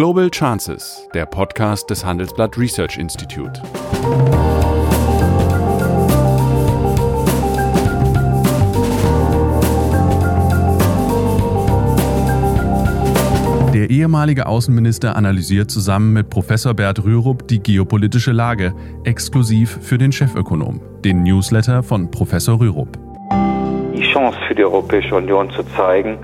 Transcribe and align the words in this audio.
Global 0.00 0.30
Chances, 0.30 1.06
der 1.12 1.26
Podcast 1.26 1.90
des 1.90 2.02
Handelsblatt 2.02 2.56
Research 2.56 2.96
Institute. 2.96 3.60
Der 13.74 13.90
ehemalige 13.90 14.46
Außenminister 14.46 15.16
analysiert 15.16 15.70
zusammen 15.70 16.14
mit 16.14 16.30
Professor 16.30 16.72
Bert 16.72 17.04
Rürup 17.04 17.46
die 17.48 17.62
geopolitische 17.62 18.32
Lage, 18.32 18.72
exklusiv 19.04 19.80
für 19.82 19.98
den 19.98 20.12
Chefökonom, 20.12 20.80
den 21.04 21.24
Newsletter 21.24 21.82
von 21.82 22.10
Professor 22.10 22.58
Rürup. 22.58 22.98
Die 23.94 24.10
Chance 24.10 24.38
für 24.48 24.54
die 24.54 24.64
Europäische 24.64 25.14
Union 25.14 25.50
zu 25.50 25.62
zeigen, 25.76 26.16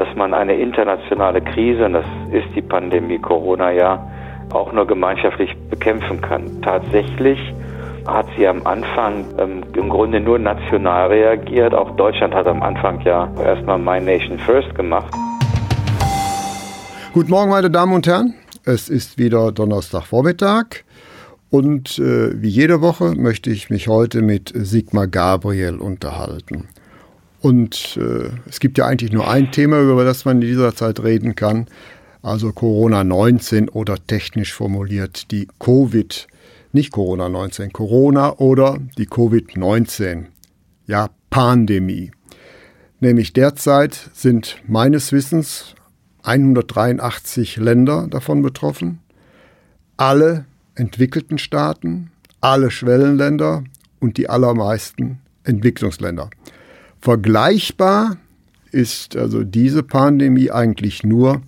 dass 0.00 0.16
man 0.16 0.32
eine 0.32 0.54
internationale 0.54 1.42
Krise, 1.42 1.84
und 1.84 1.92
das 1.92 2.06
ist 2.32 2.46
die 2.56 2.62
Pandemie 2.62 3.18
Corona 3.18 3.70
ja, 3.70 4.10
auch 4.50 4.72
nur 4.72 4.86
gemeinschaftlich 4.86 5.54
bekämpfen 5.68 6.22
kann. 6.22 6.62
Tatsächlich 6.62 7.38
hat 8.06 8.24
sie 8.34 8.48
am 8.48 8.66
Anfang 8.66 9.26
ähm, 9.38 9.62
im 9.76 9.90
Grunde 9.90 10.18
nur 10.18 10.38
national 10.38 11.08
reagiert. 11.08 11.74
Auch 11.74 11.94
Deutschland 11.96 12.34
hat 12.34 12.46
am 12.46 12.62
Anfang 12.62 13.02
ja 13.02 13.30
erstmal 13.44 13.78
My 13.78 14.00
Nation 14.00 14.38
First 14.38 14.74
gemacht. 14.74 15.12
Guten 17.12 17.30
Morgen, 17.30 17.50
meine 17.50 17.70
Damen 17.70 17.92
und 17.92 18.06
Herren. 18.06 18.32
Es 18.64 18.88
ist 18.88 19.18
wieder 19.18 19.52
Donnerstagvormittag 19.52 20.84
und 21.50 21.98
äh, 21.98 22.40
wie 22.40 22.48
jede 22.48 22.80
Woche 22.80 23.14
möchte 23.16 23.50
ich 23.50 23.68
mich 23.68 23.88
heute 23.88 24.22
mit 24.22 24.50
Sigmar 24.54 25.08
Gabriel 25.08 25.76
unterhalten. 25.76 26.68
Und 27.40 27.98
äh, 28.00 28.30
es 28.48 28.60
gibt 28.60 28.78
ja 28.78 28.86
eigentlich 28.86 29.12
nur 29.12 29.28
ein 29.28 29.50
Thema, 29.50 29.80
über 29.80 30.04
das 30.04 30.24
man 30.24 30.42
in 30.42 30.48
dieser 30.48 30.74
Zeit 30.74 31.02
reden 31.02 31.34
kann, 31.34 31.66
also 32.22 32.52
Corona-19 32.52 33.70
oder 33.70 33.96
technisch 34.06 34.52
formuliert 34.52 35.30
die 35.30 35.48
Covid, 35.58 36.26
nicht 36.72 36.92
Corona-19, 36.92 37.72
Corona 37.72 38.36
oder 38.36 38.78
die 38.98 39.06
Covid-19, 39.06 40.26
ja 40.86 41.08
Pandemie. 41.30 42.10
Nämlich 43.00 43.32
derzeit 43.32 43.94
sind 44.12 44.58
meines 44.66 45.12
Wissens 45.12 45.74
183 46.22 47.56
Länder 47.56 48.06
davon 48.10 48.42
betroffen, 48.42 48.98
alle 49.96 50.44
entwickelten 50.74 51.38
Staaten, 51.38 52.10
alle 52.42 52.70
Schwellenländer 52.70 53.64
und 53.98 54.18
die 54.18 54.28
allermeisten 54.28 55.20
Entwicklungsländer. 55.44 56.28
Vergleichbar 57.00 58.18
ist 58.72 59.16
also 59.16 59.42
diese 59.42 59.82
Pandemie 59.82 60.50
eigentlich 60.50 61.02
nur 61.02 61.42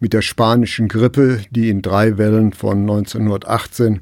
mit 0.00 0.12
der 0.12 0.22
spanischen 0.22 0.88
Grippe, 0.88 1.40
die 1.50 1.70
in 1.70 1.80
drei 1.80 2.18
Wellen 2.18 2.52
von 2.52 2.80
1918 2.80 4.00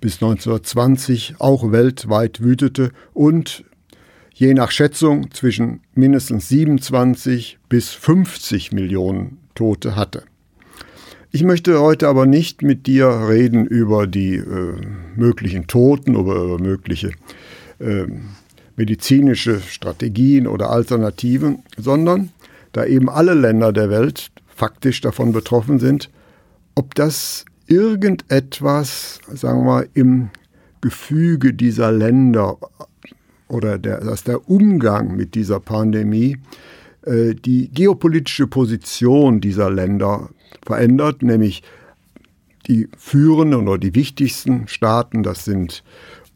bis 0.00 0.14
1920 0.14 1.36
auch 1.38 1.70
weltweit 1.70 2.42
wütete 2.42 2.92
und 3.12 3.64
je 4.32 4.54
nach 4.54 4.70
Schätzung 4.70 5.30
zwischen 5.32 5.80
mindestens 5.94 6.48
27 6.48 7.58
bis 7.68 7.90
50 7.90 8.72
Millionen 8.72 9.38
Tote 9.54 9.96
hatte. 9.96 10.24
Ich 11.30 11.44
möchte 11.44 11.80
heute 11.80 12.08
aber 12.08 12.24
nicht 12.24 12.62
mit 12.62 12.86
dir 12.86 13.08
reden 13.28 13.66
über 13.66 14.06
die 14.06 14.36
äh, 14.36 14.76
möglichen 15.14 15.66
Toten 15.66 16.16
oder 16.16 16.42
über 16.42 16.58
mögliche 16.58 17.12
äh, 17.80 18.06
medizinische 18.78 19.60
Strategien 19.60 20.46
oder 20.46 20.70
Alternativen, 20.70 21.64
sondern 21.76 22.30
da 22.72 22.86
eben 22.86 23.10
alle 23.10 23.34
Länder 23.34 23.72
der 23.72 23.90
Welt 23.90 24.30
faktisch 24.46 25.00
davon 25.00 25.32
betroffen 25.32 25.78
sind, 25.78 26.10
ob 26.74 26.94
das 26.94 27.44
irgendetwas, 27.66 29.20
sagen 29.32 29.60
wir 29.60 29.64
mal, 29.64 29.88
im 29.94 30.30
Gefüge 30.80 31.52
dieser 31.52 31.90
Länder 31.90 32.56
oder 33.48 33.78
der, 33.78 34.00
dass 34.00 34.22
der 34.24 34.48
Umgang 34.48 35.16
mit 35.16 35.34
dieser 35.34 35.58
Pandemie 35.58 36.38
äh, 37.02 37.34
die 37.34 37.68
geopolitische 37.70 38.46
Position 38.46 39.40
dieser 39.40 39.70
Länder 39.70 40.30
verändert, 40.64 41.22
nämlich 41.22 41.62
die 42.68 42.88
führenden 42.96 43.66
oder 43.66 43.78
die 43.78 43.94
wichtigsten 43.94 44.68
Staaten, 44.68 45.22
das 45.22 45.44
sind 45.44 45.82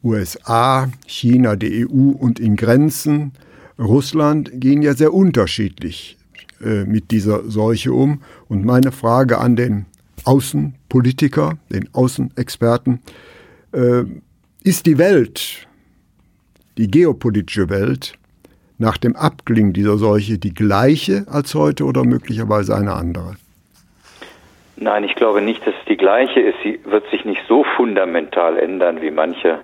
USA, 0.03 0.89
China, 1.05 1.55
die 1.55 1.87
EU 1.87 2.11
und 2.11 2.39
in 2.39 2.55
Grenzen 2.55 3.31
Russland 3.79 4.51
gehen 4.53 4.81
ja 4.81 4.93
sehr 4.93 5.13
unterschiedlich 5.13 6.17
äh, 6.63 6.83
mit 6.83 7.11
dieser 7.11 7.43
Seuche 7.49 7.93
um. 7.93 8.21
Und 8.47 8.65
meine 8.65 8.91
Frage 8.91 9.37
an 9.39 9.55
den 9.55 9.85
Außenpolitiker, 10.25 11.57
den 11.71 11.89
Außenexperten, 11.93 12.99
äh, 13.73 14.03
ist 14.63 14.85
die 14.85 14.97
Welt, 14.97 15.67
die 16.77 16.89
geopolitische 16.89 17.69
Welt, 17.69 18.13
nach 18.77 18.97
dem 18.97 19.15
Abklingen 19.15 19.73
dieser 19.73 19.97
Seuche 19.97 20.37
die 20.37 20.53
gleiche 20.53 21.25
als 21.29 21.55
heute 21.55 21.85
oder 21.85 22.03
möglicherweise 22.03 22.75
eine 22.75 22.93
andere? 22.93 23.35
Nein, 24.75 25.03
ich 25.03 25.15
glaube 25.15 25.41
nicht, 25.41 25.65
dass 25.65 25.75
es 25.79 25.85
die 25.87 25.97
gleiche 25.97 26.39
ist. 26.39 26.55
Sie 26.63 26.79
wird 26.85 27.09
sich 27.11 27.23
nicht 27.23 27.41
so 27.47 27.63
fundamental 27.77 28.57
ändern, 28.57 29.01
wie 29.01 29.11
manche 29.11 29.59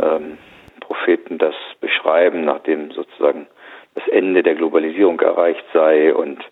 ähm, 0.00 0.38
Propheten 0.80 1.38
das 1.38 1.54
beschreiben, 1.80 2.44
nachdem 2.44 2.90
sozusagen 2.92 3.46
das 3.94 4.06
Ende 4.08 4.42
der 4.42 4.54
Globalisierung 4.54 5.20
erreicht 5.20 5.64
sei 5.72 6.14
und 6.14 6.42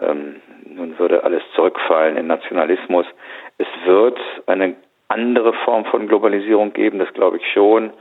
ähm, 0.00 0.36
nun 0.64 0.98
würde 0.98 1.24
alles 1.24 1.42
zurückfallen 1.54 2.16
in 2.16 2.26
Nationalismus. 2.26 3.06
Es 3.58 3.66
wird 3.84 4.18
eine 4.46 4.76
andere 5.08 5.52
Form 5.64 5.84
von 5.86 6.08
Globalisierung 6.08 6.72
geben, 6.72 6.98
das 6.98 7.12
glaube 7.14 7.38
ich 7.38 7.52
schon. 7.52 7.92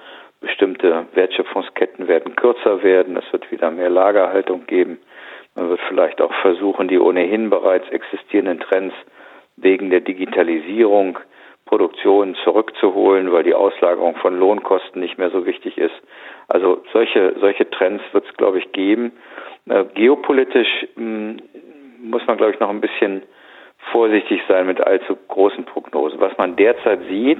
Bestimmte 0.41 1.07
Wertschöpfungsketten 1.13 2.07
werden 2.07 2.35
kürzer 2.35 2.83
werden, 2.83 3.17
es 3.17 3.31
wird 3.31 3.49
wieder 3.51 3.71
mehr 3.71 3.89
Lagerhaltung 3.89 4.65
geben. 4.67 4.99
Man 5.55 5.69
wird 5.69 5.79
vielleicht 5.87 6.21
auch 6.21 6.33
versuchen, 6.41 6.87
die 6.87 6.99
ohnehin 6.99 7.49
bereits 7.49 7.89
existierenden 7.89 8.59
Trends 8.59 8.93
wegen 9.55 9.89
der 9.89 10.01
Digitalisierung 10.01 11.17
Produktion 11.65 12.35
zurückzuholen, 12.43 13.31
weil 13.31 13.43
die 13.43 13.55
Auslagerung 13.55 14.15
von 14.17 14.37
Lohnkosten 14.37 15.01
nicht 15.01 15.17
mehr 15.17 15.31
so 15.31 15.45
wichtig 15.45 15.77
ist. 15.77 15.95
Also 16.47 16.83
solche, 16.93 17.35
solche 17.39 17.69
Trends 17.69 18.03
wird 18.11 18.25
es, 18.25 18.37
glaube 18.37 18.59
ich, 18.59 18.71
geben. 18.71 19.11
Äh, 19.67 19.85
geopolitisch 19.95 20.87
mh, 20.95 21.01
hm, 21.01 21.39
muss 22.03 22.25
man, 22.27 22.37
glaube 22.37 22.53
ich, 22.53 22.59
noch 22.59 22.69
ein 22.69 22.81
bisschen 22.81 23.23
vorsichtig 23.91 24.41
sein 24.47 24.67
mit 24.67 24.79
allzu 24.79 25.17
großen 25.27 25.65
Prognosen. 25.65 26.19
Was 26.19 26.37
man 26.37 26.55
derzeit 26.55 27.01
sieht, 27.09 27.39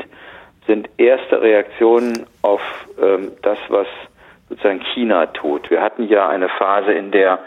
sind 0.67 0.89
erste 0.97 1.41
Reaktionen 1.41 2.25
auf 2.41 2.61
ähm, 3.01 3.31
das, 3.41 3.59
was 3.69 3.87
sozusagen 4.49 4.81
China 4.93 5.27
tut. 5.27 5.69
Wir 5.69 5.81
hatten 5.81 6.07
ja 6.07 6.27
eine 6.27 6.49
Phase, 6.49 6.93
in 6.93 7.11
der 7.11 7.39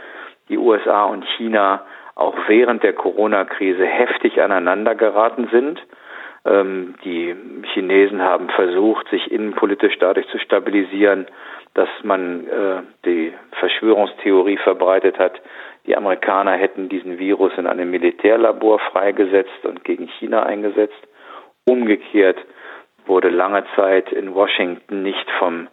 die 0.49 0.59
USA 0.59 1.05
und 1.05 1.25
China 1.37 1.83
auch 2.15 2.35
während 2.49 2.83
der 2.83 2.93
Corona-Krise 2.93 3.85
heftig 3.85 4.41
aneinander 4.41 4.95
geraten 4.95 5.49
sind. 5.53 5.81
Ähm, 6.49 6.95
die 7.05 7.35
Chinesen 7.73 8.23
haben 8.23 8.49
versucht, 8.49 9.09
sich 9.09 9.31
innenpolitisch 9.31 9.99
dadurch 9.99 10.27
zu 10.29 10.39
stabilisieren, 10.39 11.27
dass 11.75 11.89
man 12.03 12.47
äh, 12.47 12.83
die 13.05 13.33
Verschwörungstheorie 13.59 14.57
verbreitet 14.59 15.19
hat, 15.19 15.41
die 15.87 15.97
Amerikaner 15.97 16.53
hätten 16.53 16.89
diesen 16.89 17.19
Virus 17.19 17.53
in 17.57 17.67
einem 17.67 17.91
Militärlabor 17.91 18.79
freigesetzt 18.79 19.65
und 19.65 19.85
gegen 19.85 20.09
China 20.19 20.43
eingesetzt. 20.43 20.99
Umgekehrt 21.67 22.39
wurde 23.07 23.31
lange 23.31 23.65
Zeit 23.75 24.13
in 24.13 24.35
Washington 24.35 25.03
nicht 25.03 25.31
vom 25.39 25.69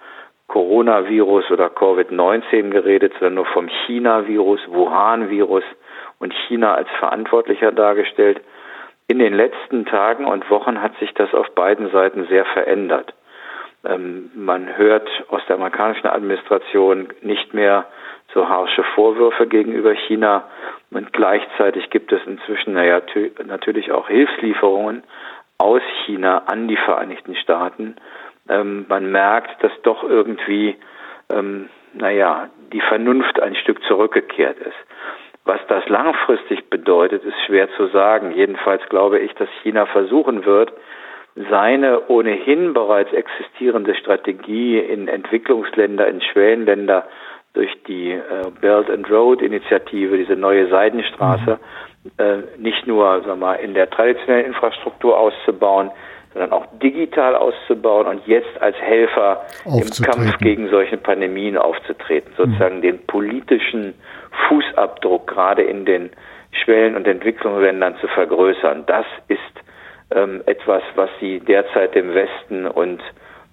Coronavirus 0.47 1.51
oder 1.51 1.67
Covid-19 1.67 2.69
geredet, 2.69 3.13
sondern 3.13 3.33
nur 3.33 3.45
vom 3.47 3.67
China-Virus, 3.85 4.61
Wuhan-Virus 4.69 5.63
und 6.19 6.33
China 6.47 6.75
als 6.75 6.87
Verantwortlicher 6.99 7.71
dargestellt. 7.71 8.41
In 9.07 9.19
den 9.19 9.33
letzten 9.33 9.85
Tagen 9.85 10.25
und 10.25 10.49
Wochen 10.49 10.81
hat 10.81 10.97
sich 10.97 11.13
das 11.13 11.33
auf 11.33 11.53
beiden 11.53 11.91
Seiten 11.91 12.25
sehr 12.27 12.45
verändert. 12.45 13.13
Ähm, 13.85 14.31
man 14.33 14.77
hört 14.77 15.07
aus 15.29 15.41
der 15.47 15.57
amerikanischen 15.57 16.07
Administration 16.07 17.09
nicht 17.21 17.53
mehr 17.53 17.85
so 18.33 18.49
harsche 18.49 18.83
Vorwürfe 18.95 19.47
gegenüber 19.47 19.93
China 19.93 20.45
und 20.91 21.13
gleichzeitig 21.13 21.89
gibt 21.91 22.11
es 22.11 22.21
inzwischen 22.25 22.73
naja, 22.73 23.01
natürlich 23.45 23.91
auch 23.91 24.07
Hilfslieferungen 24.07 25.03
aus 25.57 25.81
China 26.05 26.43
an 26.47 26.67
die 26.67 26.77
Vereinigten 26.77 27.35
Staaten. 27.35 27.95
Ähm, 28.49 28.85
man 28.89 29.11
merkt, 29.11 29.63
dass 29.63 29.71
doch 29.83 30.03
irgendwie, 30.03 30.75
ähm, 31.29 31.69
naja, 31.93 32.49
die 32.73 32.81
Vernunft 32.81 33.39
ein 33.39 33.55
Stück 33.55 33.83
zurückgekehrt 33.83 34.57
ist. 34.59 34.77
Was 35.45 35.59
das 35.67 35.87
langfristig 35.87 36.71
bedeutet, 36.71 37.23
ist 37.23 37.39
schwer 37.45 37.69
zu 37.77 37.87
sagen. 37.87 38.31
Jedenfalls 38.31 38.81
glaube 38.89 39.19
ich, 39.19 39.31
dass 39.35 39.47
China 39.61 39.85
versuchen 39.85 40.43
wird, 40.43 40.73
seine 41.35 42.07
ohnehin 42.07 42.73
bereits 42.73 43.13
existierende 43.13 43.93
Strategie 43.95 44.79
in 44.79 45.07
Entwicklungsländer, 45.07 46.07
in 46.07 46.21
Schwellenländer 46.21 47.05
durch 47.53 47.71
die 47.87 48.11
äh, 48.11 48.21
Belt 48.59 48.89
and 48.89 49.09
Road 49.09 49.41
Initiative, 49.41 50.17
diese 50.17 50.35
neue 50.35 50.67
Seidenstraße, 50.67 51.59
äh, 52.17 52.37
nicht 52.57 52.87
nur 52.87 53.25
wir 53.25 53.35
mal, 53.35 53.55
in 53.55 53.73
der 53.73 53.89
traditionellen 53.89 54.47
Infrastruktur 54.47 55.17
auszubauen, 55.17 55.91
sondern 56.33 56.51
auch 56.51 56.65
digital 56.81 57.35
auszubauen 57.35 58.07
und 58.07 58.27
jetzt 58.27 58.61
als 58.61 58.75
Helfer 58.77 59.45
im 59.65 59.89
Kampf 60.03 60.37
gegen 60.39 60.69
solche 60.69 60.97
Pandemien 60.97 61.57
aufzutreten, 61.57 62.33
sozusagen 62.35 62.77
mhm. 62.77 62.81
den 62.81 63.05
politischen 63.05 63.93
Fußabdruck 64.47 65.27
gerade 65.27 65.63
in 65.63 65.85
den 65.85 66.09
Schwellen- 66.63 66.95
und 66.95 67.07
Entwicklungsländern 67.07 67.95
zu 67.99 68.07
vergrößern. 68.07 68.85
Das 68.85 69.05
ist 69.27 69.39
ähm, 70.11 70.41
etwas, 70.45 70.83
was 70.95 71.09
sie 71.19 71.39
derzeit 71.39 71.95
dem 71.95 72.13
Westen 72.13 72.67
und 72.67 73.01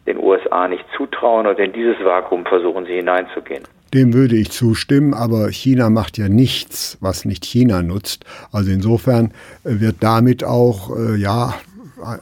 den 0.06 0.18
USA 0.18 0.68
nicht 0.68 0.84
zutrauen 0.96 1.46
und 1.46 1.58
in 1.58 1.72
dieses 1.72 1.96
Vakuum 2.04 2.44
versuchen 2.44 2.86
sie 2.86 2.94
hineinzugehen. 2.94 3.62
Dem 3.94 4.14
würde 4.14 4.36
ich 4.36 4.50
zustimmen, 4.50 5.12
aber 5.12 5.48
China 5.50 5.90
macht 5.90 6.16
ja 6.16 6.28
nichts, 6.28 6.96
was 7.00 7.24
nicht 7.24 7.44
China 7.44 7.82
nutzt. 7.82 8.24
Also 8.50 8.70
insofern 8.70 9.32
äh, 9.64 9.80
wird 9.80 9.96
damit 10.00 10.44
auch 10.44 10.96
äh, 10.96 11.16
ja 11.16 11.54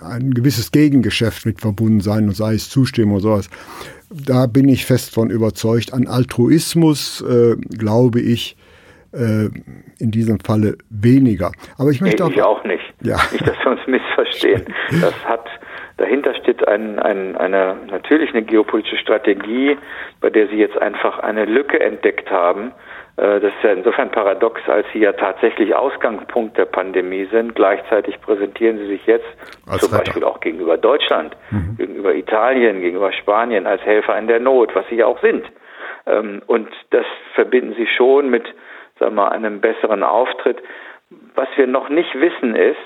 ein 0.03 0.35
gewisses 0.35 0.73
Gegengeschäft 0.73 1.47
mit 1.47 1.61
verbunden 1.61 2.01
sein 2.01 2.29
und 2.29 2.37
sei 2.37 2.55
es 2.55 2.69
Zustimmung 2.69 3.15
oder 3.15 3.23
sowas. 3.23 3.51
Da 4.11 4.47
bin 4.47 4.69
ich 4.69 4.87
fest 4.87 5.15
von 5.15 5.31
überzeugt. 5.31 5.93
An 5.93 6.07
Altruismus 6.09 7.23
äh, 7.23 7.57
glaube 7.57 8.21
ich 8.21 8.57
äh, 9.13 9.49
in 9.99 10.11
diesem 10.11 10.41
Falle 10.41 10.79
weniger. 10.89 11.53
Aber 11.79 11.91
ich 11.91 12.01
möchte 12.01 12.25
nee, 12.25 12.29
auch, 12.29 12.33
ich 12.33 12.43
auch 12.43 12.65
nicht. 12.65 12.83
Ja. 13.03 13.19
Nicht, 13.33 13.47
dass 13.47 13.57
wir 13.65 13.71
uns 13.73 13.81
missverstehen. 13.87 14.65
Das 15.01 15.15
hat 15.25 15.47
Dahinter 16.01 16.35
steht 16.35 16.67
ein, 16.67 16.99
ein, 16.99 17.37
eine, 17.37 17.77
natürlich 17.91 18.31
eine 18.31 18.41
geopolitische 18.41 18.97
Strategie, 18.97 19.77
bei 20.23 20.31
der 20.31 20.49
Sie 20.49 20.57
jetzt 20.57 20.81
einfach 20.81 21.19
eine 21.19 21.45
Lücke 21.45 21.79
entdeckt 21.79 22.31
haben. 22.31 22.73
Äh, 23.19 23.39
das 23.41 23.53
ist 23.53 23.63
ja 23.63 23.73
insofern 23.73 24.11
paradox, 24.11 24.63
als 24.67 24.87
Sie 24.95 25.01
ja 25.01 25.13
tatsächlich 25.13 25.75
Ausgangspunkt 25.75 26.57
der 26.57 26.65
Pandemie 26.65 27.29
sind. 27.31 27.55
Gleichzeitig 27.55 28.19
präsentieren 28.23 28.79
Sie 28.79 28.87
sich 28.87 29.05
jetzt 29.05 29.27
als 29.69 29.83
zum 29.83 29.93
Retter. 29.93 30.05
Beispiel 30.05 30.25
auch 30.25 30.41
gegenüber 30.41 30.79
Deutschland, 30.79 31.37
mhm. 31.51 31.77
gegenüber 31.77 32.15
Italien, 32.15 32.81
gegenüber 32.81 33.13
Spanien 33.13 33.67
als 33.67 33.83
Helfer 33.83 34.17
in 34.19 34.27
der 34.27 34.41
Not, 34.41 34.75
was 34.75 34.89
Sie 34.89 34.97
ja 34.97 35.05
auch 35.05 35.21
sind. 35.21 35.45
Ähm, 36.07 36.41
und 36.47 36.71
das 36.93 37.05
verbinden 37.35 37.75
Sie 37.77 37.87
schon 37.87 38.31
mit, 38.31 38.45
sagen 38.99 39.17
wir 39.17 39.25
mal, 39.25 39.29
einem 39.29 39.61
besseren 39.61 40.03
Auftritt. 40.03 40.63
Was 41.35 41.49
wir 41.57 41.67
noch 41.67 41.91
nicht 41.91 42.19
wissen 42.19 42.57
ist, 42.57 42.79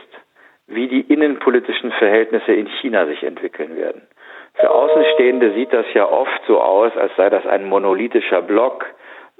wie 0.66 0.88
die 0.88 1.00
innenpolitischen 1.00 1.93
Verhältnisse 1.93 2.52
in 2.52 2.66
China 2.81 3.06
sich 3.06 3.22
entwickeln 3.22 3.76
werden. 3.76 4.02
Für 4.55 4.70
Außenstehende 4.70 5.52
sieht 5.55 5.72
das 5.72 5.87
ja 5.94 6.08
oft 6.08 6.40
so 6.46 6.61
aus, 6.61 6.96
als 6.96 7.12
sei 7.16 7.28
das 7.28 7.44
ein 7.46 7.69
monolithischer 7.69 8.40
Block, 8.40 8.87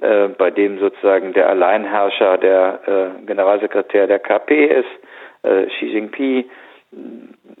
äh, 0.01 0.27
bei 0.27 0.51
dem 0.51 0.77
sozusagen 0.79 1.33
der 1.33 1.49
Alleinherrscher 1.49 2.37
der 2.37 2.79
äh, 3.21 3.25
Generalsekretär 3.25 4.07
der 4.07 4.19
KP 4.19 4.65
ist, 4.65 4.85
äh, 5.43 5.67
Xi 5.67 5.85
Jinping. 5.85 6.45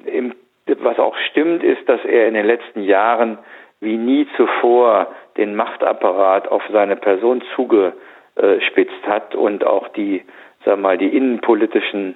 Im, 0.05 0.35
was 0.67 0.99
auch 0.99 1.15
stimmt, 1.29 1.63
ist, 1.63 1.87
dass 1.87 2.03
er 2.03 2.27
in 2.27 2.33
den 2.33 2.45
letzten 2.45 2.81
Jahren 2.81 3.37
wie 3.79 3.97
nie 3.97 4.27
zuvor 4.35 5.07
den 5.37 5.55
Machtapparat 5.55 6.47
auf 6.49 6.63
seine 6.71 6.95
Person 6.95 7.41
zugespitzt 7.55 9.07
hat 9.07 9.35
und 9.35 9.63
auch 9.63 9.87
die, 9.89 10.23
sagen 10.65 10.81
wir 10.81 10.89
mal, 10.89 10.97
die 10.97 11.15
innenpolitischen 11.15 12.15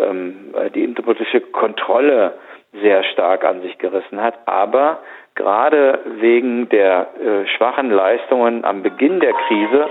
ähm, 0.00 0.54
die 0.74 0.84
innenpolitische 0.84 1.40
Kontrolle 1.40 2.34
sehr 2.72 3.02
stark 3.04 3.44
an 3.44 3.62
sich 3.62 3.78
gerissen 3.78 4.22
hat. 4.22 4.34
Aber 4.46 4.98
gerade 5.34 6.00
wegen 6.20 6.68
der 6.68 7.08
äh, 7.20 7.46
schwachen 7.56 7.90
Leistungen 7.90 8.64
am 8.64 8.82
Beginn 8.82 9.20
der 9.20 9.32
Krise 9.32 9.86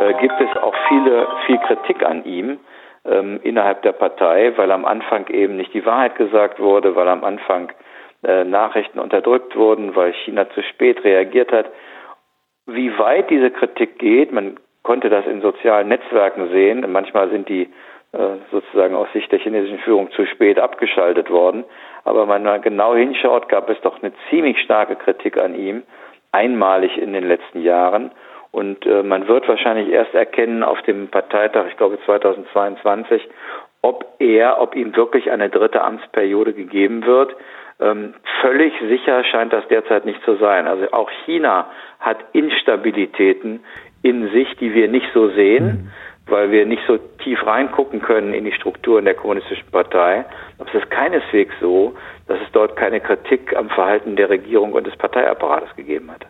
äh, 0.00 0.14
gibt 0.20 0.40
es 0.40 0.56
auch 0.56 0.74
viele, 0.88 1.26
viel 1.46 1.58
Kritik 1.58 2.04
an 2.04 2.24
ihm 2.24 2.58
ähm, 3.04 3.40
innerhalb 3.42 3.82
der 3.82 3.92
Partei, 3.92 4.52
weil 4.56 4.70
am 4.70 4.84
Anfang 4.84 5.26
eben 5.28 5.56
nicht 5.56 5.74
die 5.74 5.84
Wahrheit 5.84 6.16
gesagt 6.16 6.60
wurde, 6.60 6.94
weil 6.96 7.08
am 7.08 7.24
Anfang 7.24 7.72
äh, 8.24 8.44
Nachrichten 8.44 8.98
unterdrückt 8.98 9.56
wurden, 9.56 9.96
weil 9.96 10.12
China 10.24 10.48
zu 10.50 10.62
spät 10.62 11.02
reagiert 11.04 11.52
hat. 11.52 11.66
Wie 12.66 12.96
weit 12.96 13.28
diese 13.30 13.50
Kritik 13.50 13.98
geht, 13.98 14.32
man 14.32 14.58
konnte 14.84 15.10
das 15.10 15.26
in 15.26 15.40
sozialen 15.40 15.88
Netzwerken 15.88 16.48
sehen. 16.50 16.84
Manchmal 16.90 17.30
sind 17.30 17.48
die 17.48 17.68
sozusagen 18.50 18.94
aus 18.94 19.08
Sicht 19.12 19.32
der 19.32 19.38
chinesischen 19.38 19.78
Führung 19.78 20.10
zu 20.12 20.26
spät 20.26 20.58
abgeschaltet 20.58 21.30
worden. 21.30 21.64
Aber 22.04 22.28
wenn 22.28 22.42
man 22.42 22.62
genau 22.62 22.94
hinschaut, 22.94 23.48
gab 23.48 23.70
es 23.70 23.80
doch 23.80 24.02
eine 24.02 24.12
ziemlich 24.28 24.58
starke 24.60 24.96
Kritik 24.96 25.40
an 25.40 25.54
ihm, 25.54 25.82
einmalig 26.30 26.98
in 26.98 27.12
den 27.12 27.26
letzten 27.26 27.62
Jahren. 27.62 28.10
Und 28.50 28.84
äh, 28.84 29.02
man 29.02 29.28
wird 29.28 29.48
wahrscheinlich 29.48 29.88
erst 29.88 30.14
erkennen 30.14 30.62
auf 30.62 30.82
dem 30.82 31.08
Parteitag, 31.08 31.66
ich 31.68 31.76
glaube 31.78 31.98
2022, 32.04 33.26
ob 33.80 34.14
er, 34.18 34.60
ob 34.60 34.76
ihm 34.76 34.94
wirklich 34.94 35.30
eine 35.30 35.48
dritte 35.48 35.82
Amtsperiode 35.82 36.52
gegeben 36.52 37.06
wird. 37.06 37.34
Ähm, 37.80 38.14
völlig 38.42 38.74
sicher 38.88 39.24
scheint 39.24 39.54
das 39.54 39.66
derzeit 39.68 40.04
nicht 40.04 40.22
zu 40.24 40.36
sein. 40.36 40.66
Also 40.66 40.92
auch 40.92 41.10
China 41.24 41.70
hat 41.98 42.18
Instabilitäten 42.32 43.64
in 44.02 44.30
sich, 44.30 44.54
die 44.56 44.74
wir 44.74 44.88
nicht 44.88 45.08
so 45.14 45.28
sehen. 45.30 45.90
Weil 46.26 46.50
wir 46.50 46.66
nicht 46.66 46.82
so 46.86 46.98
tief 47.22 47.44
reingucken 47.44 48.00
können 48.00 48.32
in 48.32 48.44
die 48.44 48.52
Strukturen 48.52 49.04
der 49.04 49.14
kommunistischen 49.14 49.68
Partei. 49.70 50.24
Aber 50.58 50.68
es 50.68 50.82
ist 50.82 50.90
keineswegs 50.90 51.54
so, 51.60 51.94
dass 52.28 52.40
es 52.40 52.52
dort 52.52 52.76
keine 52.76 53.00
Kritik 53.00 53.54
am 53.56 53.68
Verhalten 53.68 54.16
der 54.16 54.30
Regierung 54.30 54.72
und 54.72 54.86
des 54.86 54.96
Parteiapparates 54.96 55.74
gegeben 55.76 56.10
hat. 56.10 56.26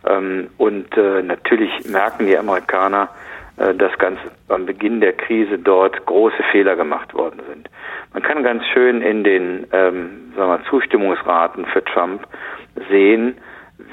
ähm, 0.06 0.48
und 0.58 0.96
äh, 0.96 1.22
natürlich 1.22 1.70
merken 1.88 2.26
die 2.26 2.36
Amerikaner, 2.36 3.08
äh, 3.56 3.74
dass 3.74 3.96
ganz 3.98 4.18
am 4.48 4.66
Beginn 4.66 5.00
der 5.00 5.12
Krise 5.12 5.58
dort 5.58 6.04
große 6.06 6.42
Fehler 6.52 6.76
gemacht 6.76 7.14
worden 7.14 7.40
sind. 7.48 7.68
Man 8.12 8.22
kann 8.22 8.42
ganz 8.42 8.64
schön 8.72 9.02
in 9.02 9.24
den 9.24 9.66
ähm, 9.72 10.32
sagen 10.36 10.50
wir, 10.50 10.60
Zustimmungsraten 10.70 11.66
für 11.66 11.84
Trump 11.84 12.26
sehen, 12.88 13.36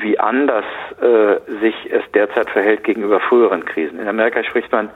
wie 0.01 0.19
anders 0.19 0.65
äh, 1.01 1.38
sich 1.59 1.75
es 1.91 2.03
derzeit 2.13 2.50
verhält 2.51 2.83
gegenüber 2.83 3.19
früheren 3.19 3.65
Krisen. 3.65 4.00
In 4.00 4.07
Amerika 4.07 4.43
spricht 4.43 4.71
man 4.71 4.89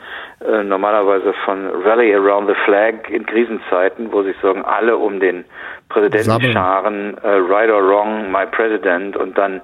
äh, 0.46 0.64
normalerweise 0.64 1.34
von 1.44 1.68
Rally 1.84 2.14
around 2.14 2.48
the 2.48 2.56
flag 2.66 3.10
in 3.10 3.26
Krisenzeiten, 3.26 4.12
wo 4.12 4.22
sich 4.22 4.36
sagen 4.42 4.64
alle 4.64 4.98
um 4.98 5.20
den 5.20 5.46
Präsidenten 5.90 6.52
scharen, 6.52 7.18
äh, 7.24 7.28
right 7.28 7.70
or 7.70 7.82
wrong, 7.82 8.32
my 8.32 8.46
president, 8.46 9.18
und 9.18 9.38
dann 9.38 9.62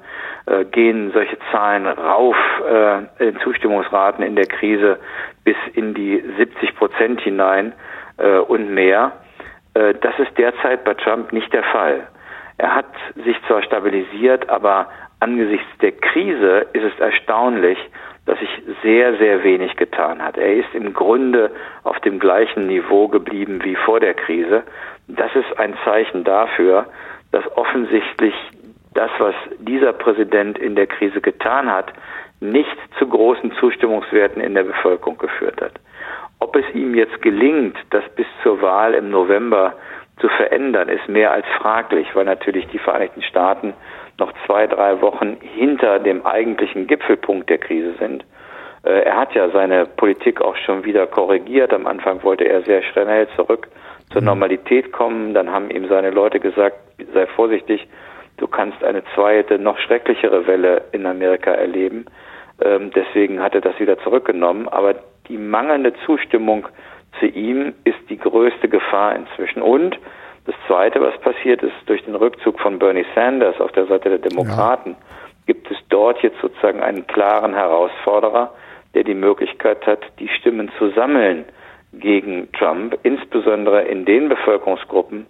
äh, 0.48 0.66
gehen 0.66 1.12
solche 1.14 1.38
Zahlen 1.52 1.86
rauf 1.86 2.36
äh, 2.68 3.28
in 3.28 3.40
Zustimmungsraten 3.42 4.24
in 4.24 4.36
der 4.36 4.48
Krise 4.48 5.00
bis 5.44 5.58
in 5.74 5.94
die 5.94 6.24
70 6.38 6.76
Prozent 6.76 7.22
hinein 7.22 7.74
äh, 8.18 8.38
und 8.38 8.74
mehr. 8.74 9.12
Äh, 9.76 9.94
das 10.02 10.18
ist 10.18 10.36
derzeit 10.38 10.84
bei 10.84 10.96
Trump 10.96 11.32
nicht 11.32 11.54
der 11.54 11.64
Fall. 11.64 12.08
Er 12.58 12.76
hat 12.76 12.94
sich 13.16 13.36
zwar 13.48 13.64
stabilisiert, 13.64 14.50
aber 14.50 14.88
angesichts 15.22 15.68
der 15.82 15.92
Krise 15.94 16.66
ist 16.74 16.84
es 16.84 17.00
erstaunlich, 17.00 17.78
dass 18.26 18.40
sich 18.40 18.50
sehr, 18.84 19.18
sehr 19.18 19.44
wenig 19.44 19.76
getan 19.78 20.22
hat. 20.24 20.38
Er 20.38 20.56
ist 20.56 20.74
im 20.74 20.94
Grunde 20.94 21.52
auf 21.84 22.00
dem 22.02 22.20
gleichen 22.20 22.68
Niveau 22.68 23.08
geblieben 23.08 23.64
wie 23.64 23.76
vor 23.76 24.00
der 24.00 24.14
Krise. 24.14 24.64
Das 25.08 25.34
ist 25.36 25.58
ein 25.60 25.76
Zeichen 25.84 26.24
dafür, 26.24 26.86
dass 27.32 27.46
offensichtlich 27.56 28.34
das, 28.94 29.10
was 29.20 29.36
dieser 29.60 29.94
Präsident 29.94 30.60
in 30.60 30.76
der 30.76 30.88
Krise 30.88 31.22
getan 31.22 31.72
hat, 31.72 31.94
nicht 32.40 32.78
zu 32.98 33.08
großen 33.08 33.54
Zustimmungswerten 33.54 34.42
in 34.42 34.56
der 34.56 34.64
Bevölkerung 34.64 35.18
geführt 35.18 35.62
hat. 35.62 35.74
Ob 36.40 36.56
es 36.56 36.66
ihm 36.74 36.96
jetzt 36.96 37.22
gelingt, 37.22 37.78
das 37.92 38.04
bis 38.16 38.26
zur 38.44 38.62
Wahl 38.62 38.96
im 38.96 39.12
November 39.12 39.76
zu 40.20 40.28
verändern, 40.30 40.90
ist 40.90 41.08
mehr 41.08 41.32
als 41.32 41.46
fraglich, 41.60 42.08
weil 42.16 42.26
natürlich 42.26 42.68
die 42.68 42.80
Vereinigten 42.80 43.22
Staaten 43.22 43.74
noch 44.20 44.34
zwei, 44.46 44.68
drei 44.68 45.02
Wochen 45.02 45.38
hinter 45.42 46.00
dem 46.00 46.26
eigentlichen 46.26 46.88
Gipfelpunkt 46.88 47.50
der 47.50 47.58
Krise 47.58 47.94
sind. 48.00 48.26
Äh, 48.84 49.04
er 49.04 49.18
hat 49.18 49.34
ja 49.34 49.50
seine 49.50 49.86
Politik 49.86 50.42
auch 50.42 50.56
schon 50.56 50.84
wieder 50.84 51.08
korrigiert. 51.08 51.74
Am 51.74 51.88
Anfang 51.88 52.24
wollte 52.24 52.46
er 52.46 52.62
sehr 52.64 52.82
schnell 52.84 53.28
zurück 53.36 53.68
zur 54.12 54.22
mhm. 54.22 54.28
Normalität 54.28 54.92
kommen. 54.92 55.34
Dann 55.34 55.52
haben 55.52 55.70
ihm 55.70 55.88
seine 55.88 56.10
Leute 56.10 56.40
gesagt, 56.40 56.78
sei 57.14 57.26
vorsichtig, 57.28 57.88
du 58.38 58.48
kannst 58.48 58.84
eine 58.84 59.04
zweite, 59.16 59.60
noch 59.60 59.78
schrecklichere 59.80 60.48
Welle 60.48 60.84
in 60.92 61.06
Amerika 61.06 61.52
erleben. 61.52 62.06
Ähm, 62.64 62.92
deswegen 62.94 63.42
hat 63.42 63.56
er 63.56 63.62
das 63.62 63.80
wieder 63.80 63.98
zurückgenommen. 64.00 64.68
Aber 64.68 64.96
die 65.28 65.38
mangelnde 65.38 65.94
Zustimmung 66.06 66.68
zu 67.20 67.26
ihm 67.26 67.74
ist 67.84 68.00
die 68.10 68.18
größte 68.18 68.68
Gefahr 68.68 69.16
inzwischen. 69.16 69.62
Und 69.62 70.00
das 70.52 70.68
Zweite, 70.68 71.00
was 71.02 71.18
passiert 71.20 71.64
ist, 71.64 71.76
durch 71.86 72.04
den 72.04 72.16
Rückzug 72.16 72.60
von 72.60 72.78
Bernie 72.78 73.06
Sanders 73.16 73.60
auf 73.62 73.72
der 73.72 73.86
Seite 73.86 74.10
der 74.10 74.30
Demokraten, 74.30 74.92
ja. 74.92 74.98
gibt 75.48 75.72
es 75.72 75.78
dort 75.90 76.22
jetzt 76.22 76.40
sozusagen 76.42 76.82
einen 76.82 77.08
klaren 77.08 77.54
Herausforderer, 77.54 78.54
der 78.94 79.04
die 79.04 79.14
Möglichkeit 79.14 79.86
hat, 79.88 80.00
die 80.20 80.28
Stimmen 80.28 80.70
zu 80.78 80.90
sammeln 80.90 81.46
gegen 81.94 82.52
Trump, 82.54 82.98
insbesondere 83.04 83.84
in 83.84 84.06
den 84.06 84.28
Bevölkerungsgruppen, 84.28 85.28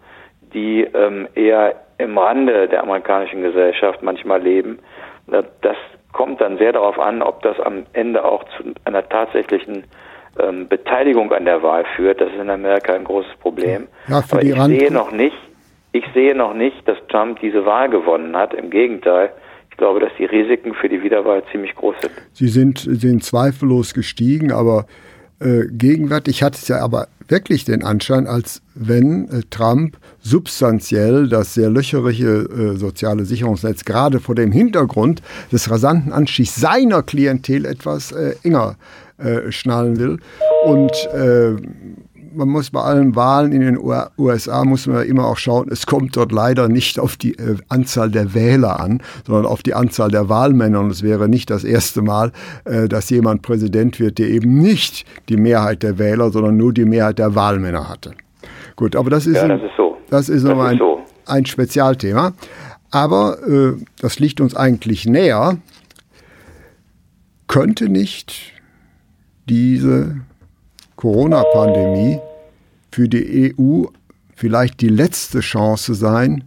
die 0.54 0.84
ähm, 0.84 1.28
eher 1.36 1.76
im 1.98 2.18
Rande 2.18 2.68
der 2.68 2.82
amerikanischen 2.82 3.44
Gesellschaft 3.44 4.02
manchmal 4.02 4.42
leben. 4.42 4.80
Das 5.28 5.78
kommt 6.14 6.42
dann 6.42 6.58
sehr 6.58 6.74
darauf 6.74 7.00
an, 7.00 7.22
ob 7.22 7.42
das 7.44 7.60
am 7.60 7.86
Ende 7.94 8.26
auch 8.26 8.44
zu 8.58 8.74
einer 8.86 9.08
tatsächlichen 9.08 9.86
ähm, 10.40 10.68
Beteiligung 10.68 11.32
an 11.34 11.46
der 11.46 11.62
Wahl 11.64 11.86
führt. 11.96 12.22
Das 12.22 12.30
ist 12.30 12.40
in 12.40 12.50
Amerika 12.50 12.94
ein 12.94 13.04
großes 13.04 13.32
Problem. 13.40 13.88
Ja, 14.08 14.24
Aber 14.30 14.44
ich 14.44 14.58
Rand 14.58 14.80
sehe 14.80 14.92
noch 14.92 15.12
nicht, 15.12 15.36
ich 15.92 16.06
sehe 16.14 16.36
noch 16.36 16.54
nicht, 16.54 16.88
dass 16.88 16.98
Trump 17.10 17.40
diese 17.42 17.66
Wahl 17.66 17.90
gewonnen 17.90 18.36
hat. 18.36 18.54
Im 18.54 18.70
Gegenteil. 18.70 19.32
Ich 19.70 19.78
glaube, 19.78 20.00
dass 20.00 20.12
die 20.20 20.26
Risiken 20.26 20.74
für 20.74 20.90
die 20.90 21.02
Wiederwahl 21.02 21.44
ziemlich 21.52 21.74
groß 21.76 21.96
sind. 22.02 22.12
Sie 22.34 22.48
sind, 22.48 22.80
sind 22.80 23.24
zweifellos 23.24 23.94
gestiegen, 23.94 24.52
aber 24.52 24.86
äh, 25.40 25.66
gegenwärtig 25.72 26.44
hat 26.44 26.56
es 26.56 26.68
ja 26.68 26.80
aber 26.80 27.08
wirklich 27.28 27.66
den 27.66 27.84
Anschein, 27.84 28.28
als 28.28 28.62
wenn 28.76 29.28
äh, 29.30 29.42
Trump 29.50 29.98
substanziell 30.20 31.28
das 31.30 31.56
sehr 31.56 31.70
löcherige 31.70 32.74
äh, 32.74 32.78
soziale 32.78 33.26
Sicherungsnetz 33.26 33.86
gerade 33.86 34.20
vor 34.20 34.36
dem 34.36 34.52
Hintergrund 34.52 35.24
des 35.52 35.72
rasanten 35.72 36.14
Anstiegs 36.14 36.56
seiner 36.58 37.02
Klientel 37.02 37.66
etwas 37.66 38.12
äh, 38.12 38.36
enger 38.44 38.76
äh, 39.22 39.52
schnallen 39.52 40.00
will. 40.00 40.20
Und 40.66 40.92
äh, 41.14 41.56
man 42.34 42.50
muss 42.50 42.70
bei 42.70 42.82
allen 42.82 43.16
Wahlen 43.16 43.52
in 43.52 43.62
den 43.62 43.78
USA 44.18 44.64
muss 44.64 44.88
man 44.88 45.06
immer 45.06 45.26
auch 45.26 45.38
schauen, 45.38 45.70
es 45.72 45.86
kommt 45.86 46.16
dort 46.16 46.32
leider 46.32 46.68
nicht 46.70 47.00
auf 47.00 47.18
die 47.18 47.34
äh, 47.38 47.58
Anzahl 47.70 48.10
der 48.10 48.34
Wähler 48.34 48.80
an, 48.80 49.02
sondern 49.26 49.46
auf 49.46 49.64
die 49.64 49.74
Anzahl 49.74 50.10
der 50.10 50.30
Wahlmänner. 50.30 50.80
Und 50.80 50.92
es 50.92 51.04
wäre 51.04 51.28
nicht 51.28 51.50
das 51.50 51.64
erste 51.64 52.02
Mal, 52.02 52.32
äh, 52.66 52.88
dass 52.88 53.10
jemand 53.10 53.42
Präsident 53.42 54.00
wird, 54.00 54.18
der 54.18 54.30
eben 54.30 54.60
nicht 54.60 55.06
die 55.30 55.38
Mehrheit 55.38 55.84
der 55.84 55.98
Wähler, 56.00 56.32
sondern 56.32 56.58
nur 56.58 56.74
die 56.74 56.86
Mehrheit 56.86 57.20
der 57.20 57.36
Wahlmänner 57.36 57.90
hatte. 57.90 58.14
Gut, 58.76 58.96
aber 58.96 59.10
das 59.10 59.28
ist, 59.28 59.36
ja, 59.36 59.48
das 59.48 59.62
ist 59.62 59.72
so. 59.78 59.98
Das 60.10 60.30
ist 60.30 60.44
nochmal 60.44 60.74
ein, 60.74 60.78
so. 60.78 61.02
ein 61.26 61.46
Spezialthema. 61.46 62.34
Aber 62.90 63.38
äh, 63.48 63.74
das 64.02 64.20
liegt 64.20 64.42
uns 64.42 64.56
eigentlich 64.56 65.06
näher. 65.06 65.58
Könnte 67.48 67.90
nicht 67.90 68.54
diese 69.50 70.18
Corona-Pandemie 70.96 72.20
für 72.92 73.08
die 73.08 73.56
EU 73.58 73.86
vielleicht 74.36 74.82
die 74.82 74.90
letzte 74.90 75.40
Chance 75.40 75.94
sein, 75.94 76.44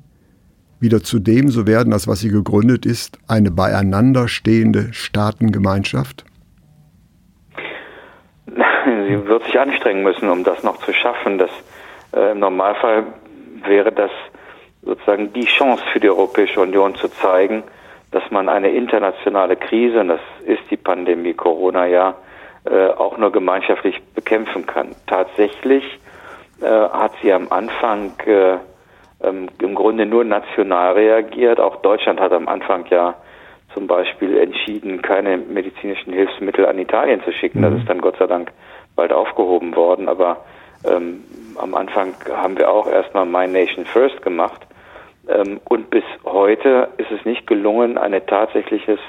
wieder 0.80 1.02
zu 1.02 1.18
dem 1.18 1.48
zu 1.48 1.66
werden, 1.66 1.92
als 1.92 2.06
was 2.06 2.20
sie 2.20 2.28
gegründet 2.28 2.86
ist, 2.86 3.18
eine 3.26 3.50
beieinander 3.50 4.28
stehende 4.28 4.92
Staatengemeinschaft? 4.92 6.24
Sie 8.46 9.26
wird 9.26 9.44
sich 9.44 9.58
anstrengen 9.58 10.02
müssen, 10.02 10.28
um 10.28 10.44
das 10.44 10.62
noch 10.62 10.76
zu 10.78 10.92
schaffen. 10.92 11.38
Das, 11.38 11.50
äh, 12.14 12.32
Im 12.32 12.40
Normalfall 12.40 13.04
wäre 13.66 13.92
das 13.92 14.10
sozusagen 14.82 15.32
die 15.32 15.46
Chance 15.46 15.82
für 15.92 16.00
die 16.00 16.10
Europäische 16.10 16.60
Union 16.60 16.94
zu 16.94 17.08
zeigen, 17.08 17.62
dass 18.10 18.30
man 18.30 18.48
eine 18.48 18.70
internationale 18.70 19.56
Krise, 19.56 20.00
und 20.00 20.08
das 20.08 20.20
ist 20.46 20.62
die 20.70 20.76
Pandemie 20.76 21.34
Corona 21.34 21.86
ja, 21.86 22.14
äh, 22.64 22.88
auch 22.88 23.18
nur 23.18 23.32
gemeinschaftlich 23.32 24.02
bekämpfen 24.14 24.66
kann. 24.66 24.94
Tatsächlich 25.06 25.84
äh, 26.62 26.66
hat 26.66 27.12
sie 27.22 27.32
am 27.32 27.48
Anfang 27.50 28.12
äh, 28.26 28.56
ähm, 29.22 29.48
im 29.60 29.74
Grunde 29.74 30.06
nur 30.06 30.24
national 30.24 30.94
reagiert. 30.94 31.60
Auch 31.60 31.76
Deutschland 31.82 32.20
hat 32.20 32.32
am 32.32 32.48
Anfang 32.48 32.86
ja 32.90 33.14
zum 33.74 33.86
Beispiel 33.86 34.38
entschieden, 34.38 35.02
keine 35.02 35.36
medizinischen 35.36 36.12
Hilfsmittel 36.12 36.66
an 36.66 36.78
Italien 36.78 37.22
zu 37.24 37.32
schicken. 37.32 37.58
Mhm. 37.58 37.62
Das 37.62 37.74
ist 37.74 37.88
dann 37.88 38.00
Gott 38.00 38.16
sei 38.18 38.26
Dank 38.26 38.52
bald 38.96 39.12
aufgehoben 39.12 39.74
worden. 39.74 40.08
Aber 40.08 40.44
ähm, 40.84 41.24
am 41.56 41.74
Anfang 41.74 42.14
haben 42.30 42.56
wir 42.56 42.70
auch 42.70 42.86
erstmal 42.86 43.26
My 43.26 43.46
Nation 43.46 43.84
First 43.84 44.22
gemacht. 44.22 44.66
Ähm, 45.28 45.60
und 45.68 45.90
bis 45.90 46.04
heute 46.24 46.88
ist 46.98 47.10
es 47.10 47.24
nicht 47.24 47.46
gelungen, 47.46 47.98
ein 47.98 48.14
tatsächliches 48.26 49.00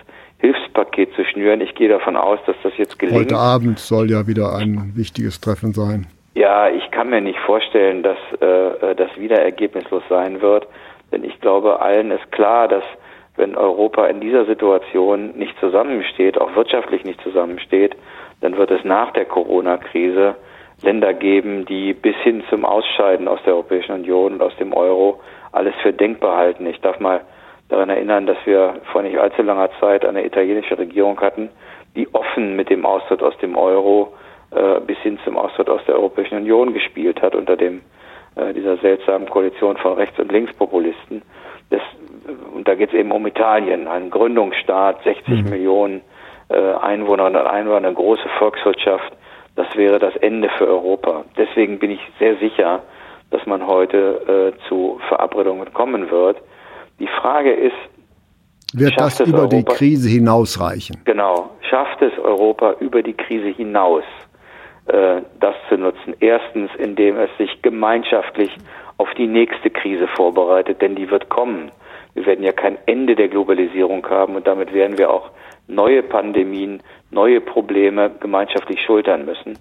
Hilfspaket 0.45 1.13
zu 1.15 1.25
schnüren. 1.25 1.61
Ich 1.61 1.73
gehe 1.73 1.89
davon 1.89 2.15
aus, 2.15 2.39
dass 2.45 2.55
das 2.61 2.73
jetzt 2.77 2.99
gelingt. 2.99 3.19
Heute 3.19 3.37
Abend 3.37 3.79
soll 3.79 4.11
ja 4.11 4.27
wieder 4.27 4.55
ein 4.55 4.91
wichtiges 4.95 5.41
Treffen 5.41 5.73
sein. 5.73 6.05
Ja, 6.35 6.69
ich 6.69 6.91
kann 6.91 7.09
mir 7.09 7.21
nicht 7.21 7.39
vorstellen, 7.39 8.03
dass 8.03 8.17
äh, 8.39 8.95
das 8.95 9.09
wieder 9.17 9.41
ergebnislos 9.41 10.03
sein 10.09 10.41
wird, 10.41 10.67
denn 11.11 11.23
ich 11.23 11.39
glaube, 11.41 11.81
allen 11.81 12.11
ist 12.11 12.31
klar, 12.31 12.67
dass 12.67 12.83
wenn 13.37 13.55
Europa 13.55 14.05
in 14.05 14.21
dieser 14.21 14.45
Situation 14.45 15.31
nicht 15.37 15.57
zusammensteht, 15.59 16.39
auch 16.39 16.55
wirtschaftlich 16.55 17.03
nicht 17.03 17.21
zusammensteht, 17.21 17.95
dann 18.41 18.57
wird 18.57 18.69
es 18.71 18.83
nach 18.83 19.11
der 19.11 19.25
Corona-Krise 19.25 20.35
Länder 20.83 21.13
geben, 21.13 21.65
die 21.65 21.93
bis 21.93 22.15
hin 22.17 22.43
zum 22.49 22.65
Ausscheiden 22.65 23.27
aus 23.27 23.39
der 23.45 23.53
Europäischen 23.53 23.93
Union 23.93 24.33
und 24.33 24.41
aus 24.41 24.55
dem 24.57 24.73
Euro 24.73 25.21
alles 25.53 25.73
für 25.81 25.93
denkbar 25.93 26.37
halten. 26.37 26.65
Ich 26.67 26.81
darf 26.81 26.99
mal 26.99 27.21
daran 27.69 27.89
erinnern, 27.89 28.25
dass 28.25 28.37
wir 28.45 28.75
vor 28.91 29.01
nicht 29.01 29.17
allzu 29.17 29.41
langer 29.41 29.69
Zeit 29.79 30.05
eine 30.05 30.25
italienische 30.25 30.77
Regierung 30.77 31.19
hatten, 31.19 31.49
die 31.95 32.13
offen 32.13 32.55
mit 32.55 32.69
dem 32.69 32.85
Austritt 32.85 33.23
aus 33.23 33.37
dem 33.39 33.55
Euro 33.57 34.13
äh, 34.51 34.79
bis 34.81 34.97
hin 34.99 35.19
zum 35.23 35.37
Austritt 35.37 35.69
aus 35.69 35.81
der 35.87 35.95
Europäischen 35.95 36.37
Union 36.37 36.73
gespielt 36.73 37.21
hat 37.21 37.35
unter 37.35 37.57
dem 37.57 37.81
äh, 38.35 38.53
dieser 38.53 38.77
seltsamen 38.77 39.29
Koalition 39.29 39.77
von 39.77 39.93
Rechts- 39.93 40.19
und 40.19 40.31
Linkspopulisten. 40.31 41.21
Das, 41.69 41.81
und 42.53 42.67
da 42.67 42.75
geht 42.75 42.89
es 42.89 42.95
eben 42.95 43.11
um 43.11 43.25
Italien, 43.25 43.87
ein 43.87 44.09
Gründungsstaat, 44.09 45.03
60 45.03 45.43
mhm. 45.43 45.49
Millionen 45.49 46.01
äh, 46.49 46.55
Einwohnerinnen 46.55 47.41
und 47.41 47.47
Einwohner, 47.47 47.77
eine 47.77 47.93
große 47.93 48.27
Volkswirtschaft. 48.37 49.11
Das 49.55 49.67
wäre 49.75 49.99
das 49.99 50.15
Ende 50.17 50.49
für 50.57 50.67
Europa. 50.67 51.23
Deswegen 51.37 51.79
bin 51.79 51.91
ich 51.91 52.01
sehr 52.19 52.35
sicher, 52.37 52.83
dass 53.31 53.45
man 53.45 53.65
heute 53.65 54.53
äh, 54.53 54.67
zu 54.67 54.99
Verabredungen 55.07 55.73
kommen 55.73 56.11
wird. 56.11 56.37
Die 56.99 57.07
Frage 57.07 57.51
ist, 57.51 57.75
wird 58.73 58.99
das 58.99 59.19
über 59.21 59.39
Europa, 59.39 59.55
die 59.55 59.63
Krise 59.63 60.09
hinausreichen? 60.09 60.97
Genau. 61.05 61.51
Schafft 61.69 62.01
es 62.01 62.17
Europa 62.19 62.75
über 62.79 63.03
die 63.03 63.13
Krise 63.13 63.47
hinaus, 63.47 64.03
äh, 64.87 65.21
das 65.39 65.55
zu 65.69 65.77
nutzen? 65.77 66.15
Erstens, 66.19 66.69
indem 66.77 67.17
es 67.17 67.29
sich 67.37 67.61
gemeinschaftlich 67.61 68.51
auf 68.97 69.09
die 69.17 69.27
nächste 69.27 69.69
Krise 69.69 70.07
vorbereitet, 70.07 70.81
denn 70.81 70.95
die 70.95 71.09
wird 71.09 71.29
kommen. 71.29 71.71
Wir 72.13 72.25
werden 72.25 72.43
ja 72.43 72.53
kein 72.53 72.77
Ende 72.85 73.15
der 73.15 73.27
Globalisierung 73.27 74.07
haben 74.09 74.35
und 74.35 74.47
damit 74.47 74.73
werden 74.73 74.97
wir 74.97 75.09
auch 75.09 75.31
neue 75.67 76.01
Pandemien, 76.01 76.81
neue 77.11 77.41
Probleme 77.41 78.11
gemeinschaftlich 78.19 78.81
schultern 78.81 79.25
müssen. 79.25 79.57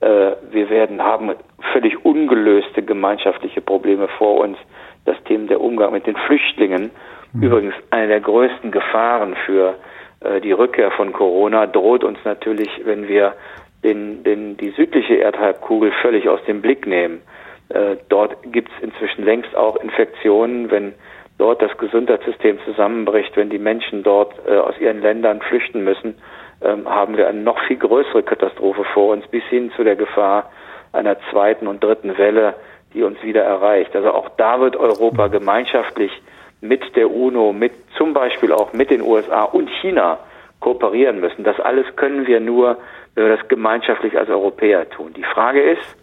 Äh, 0.00 0.32
wir 0.50 0.68
werden 0.68 1.02
haben 1.02 1.32
völlig 1.72 2.04
ungelöste 2.04 2.82
gemeinschaftliche 2.82 3.60
Probleme 3.60 4.08
vor 4.18 4.40
uns. 4.40 4.58
Das 5.04 5.16
Thema 5.24 5.48
der 5.48 5.60
Umgang 5.60 5.92
mit 5.92 6.06
den 6.06 6.16
Flüchtlingen, 6.16 6.90
mhm. 7.32 7.42
übrigens 7.42 7.74
eine 7.90 8.08
der 8.08 8.20
größten 8.20 8.70
Gefahren 8.70 9.36
für 9.46 9.74
äh, 10.20 10.40
die 10.40 10.52
Rückkehr 10.52 10.90
von 10.92 11.12
Corona, 11.12 11.66
droht 11.66 12.04
uns 12.04 12.18
natürlich, 12.24 12.70
wenn 12.84 13.08
wir 13.08 13.34
den, 13.82 14.24
den, 14.24 14.56
die 14.56 14.70
südliche 14.70 15.16
Erdhalbkugel 15.16 15.92
völlig 16.02 16.28
aus 16.28 16.42
dem 16.46 16.62
Blick 16.62 16.86
nehmen. 16.86 17.20
Äh, 17.68 17.96
dort 18.08 18.36
gibt 18.52 18.70
es 18.76 18.82
inzwischen 18.82 19.24
längst 19.24 19.54
auch 19.54 19.76
Infektionen, 19.76 20.70
wenn 20.70 20.94
dort 21.38 21.62
das 21.62 21.76
Gesundheitssystem 21.78 22.58
zusammenbricht, 22.64 23.36
wenn 23.36 23.50
die 23.50 23.58
Menschen 23.58 24.02
dort 24.02 24.34
äh, 24.46 24.56
aus 24.56 24.78
ihren 24.78 25.00
Ländern 25.00 25.40
flüchten 25.42 25.84
müssen, 25.84 26.14
ähm, 26.62 26.88
haben 26.88 27.16
wir 27.16 27.28
eine 27.28 27.40
noch 27.40 27.58
viel 27.66 27.76
größere 27.76 28.22
Katastrophe 28.22 28.84
vor 28.84 29.12
uns, 29.12 29.26
bis 29.28 29.42
hin 29.44 29.70
zu 29.76 29.84
der 29.84 29.96
Gefahr 29.96 30.50
einer 30.92 31.16
zweiten 31.30 31.66
und 31.66 31.82
dritten 31.82 32.16
Welle, 32.16 32.54
die 32.94 33.02
uns 33.02 33.22
wieder 33.22 33.42
erreicht. 33.42 33.94
Also 33.94 34.12
auch 34.12 34.30
da 34.36 34.60
wird 34.60 34.76
Europa 34.76 35.26
gemeinschaftlich 35.26 36.12
mit 36.60 36.96
der 36.96 37.10
UNO, 37.10 37.52
mit 37.52 37.72
zum 37.96 38.14
Beispiel 38.14 38.52
auch 38.52 38.72
mit 38.72 38.90
den 38.90 39.02
USA 39.02 39.42
und 39.42 39.68
China 39.82 40.18
kooperieren 40.60 41.20
müssen. 41.20 41.44
Das 41.44 41.60
alles 41.60 41.84
können 41.96 42.26
wir 42.26 42.40
nur, 42.40 42.78
wenn 43.14 43.28
wir 43.28 43.36
das 43.36 43.48
gemeinschaftlich 43.48 44.16
als 44.16 44.30
Europäer 44.30 44.88
tun. 44.88 45.12
Die 45.14 45.24
Frage 45.24 45.60
ist, 45.60 45.96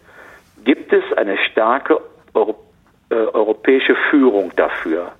gibt 0.64 0.92
es 0.92 1.02
eine 1.16 1.36
starke 1.50 2.00
Euro 2.34 2.54
äh, 3.10 3.14
europäische 3.14 3.96
Führung 4.10 4.52
dafür? 4.54 5.12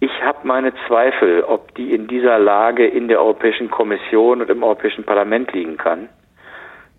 Ich 0.00 0.10
habe 0.24 0.38
meine 0.42 0.72
Zweifel, 0.88 1.44
ob 1.44 1.74
die 1.76 1.94
in 1.94 2.08
dieser 2.08 2.38
Lage 2.38 2.86
in 2.86 3.06
der 3.06 3.20
Europäischen 3.20 3.70
Kommission 3.70 4.40
und 4.40 4.50
im 4.50 4.62
Europäischen 4.62 5.04
Parlament 5.04 5.52
liegen 5.52 5.76
kann. 5.76 6.08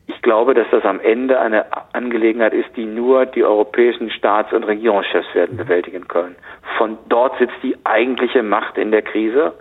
Ich 0.07 0.21
glaube, 0.21 0.53
dass 0.53 0.67
das 0.71 0.83
am 0.83 0.99
Ende 0.99 1.39
eine 1.39 1.65
Angelegenheit 1.93 2.53
ist, 2.53 2.75
die 2.75 2.85
nur 2.85 3.25
die 3.25 3.43
europäischen 3.43 4.09
Staats- 4.09 4.51
und 4.51 4.63
Regierungschefs 4.63 5.33
werden 5.33 5.57
bewältigen 5.57 6.07
können. 6.07 6.35
Von 6.77 6.97
dort 7.07 7.37
sitzt 7.39 7.55
die 7.63 7.77
eigentliche 7.85 8.43
Macht 8.43 8.77
in 8.77 8.91
der 8.91 9.01
Krise 9.01 9.53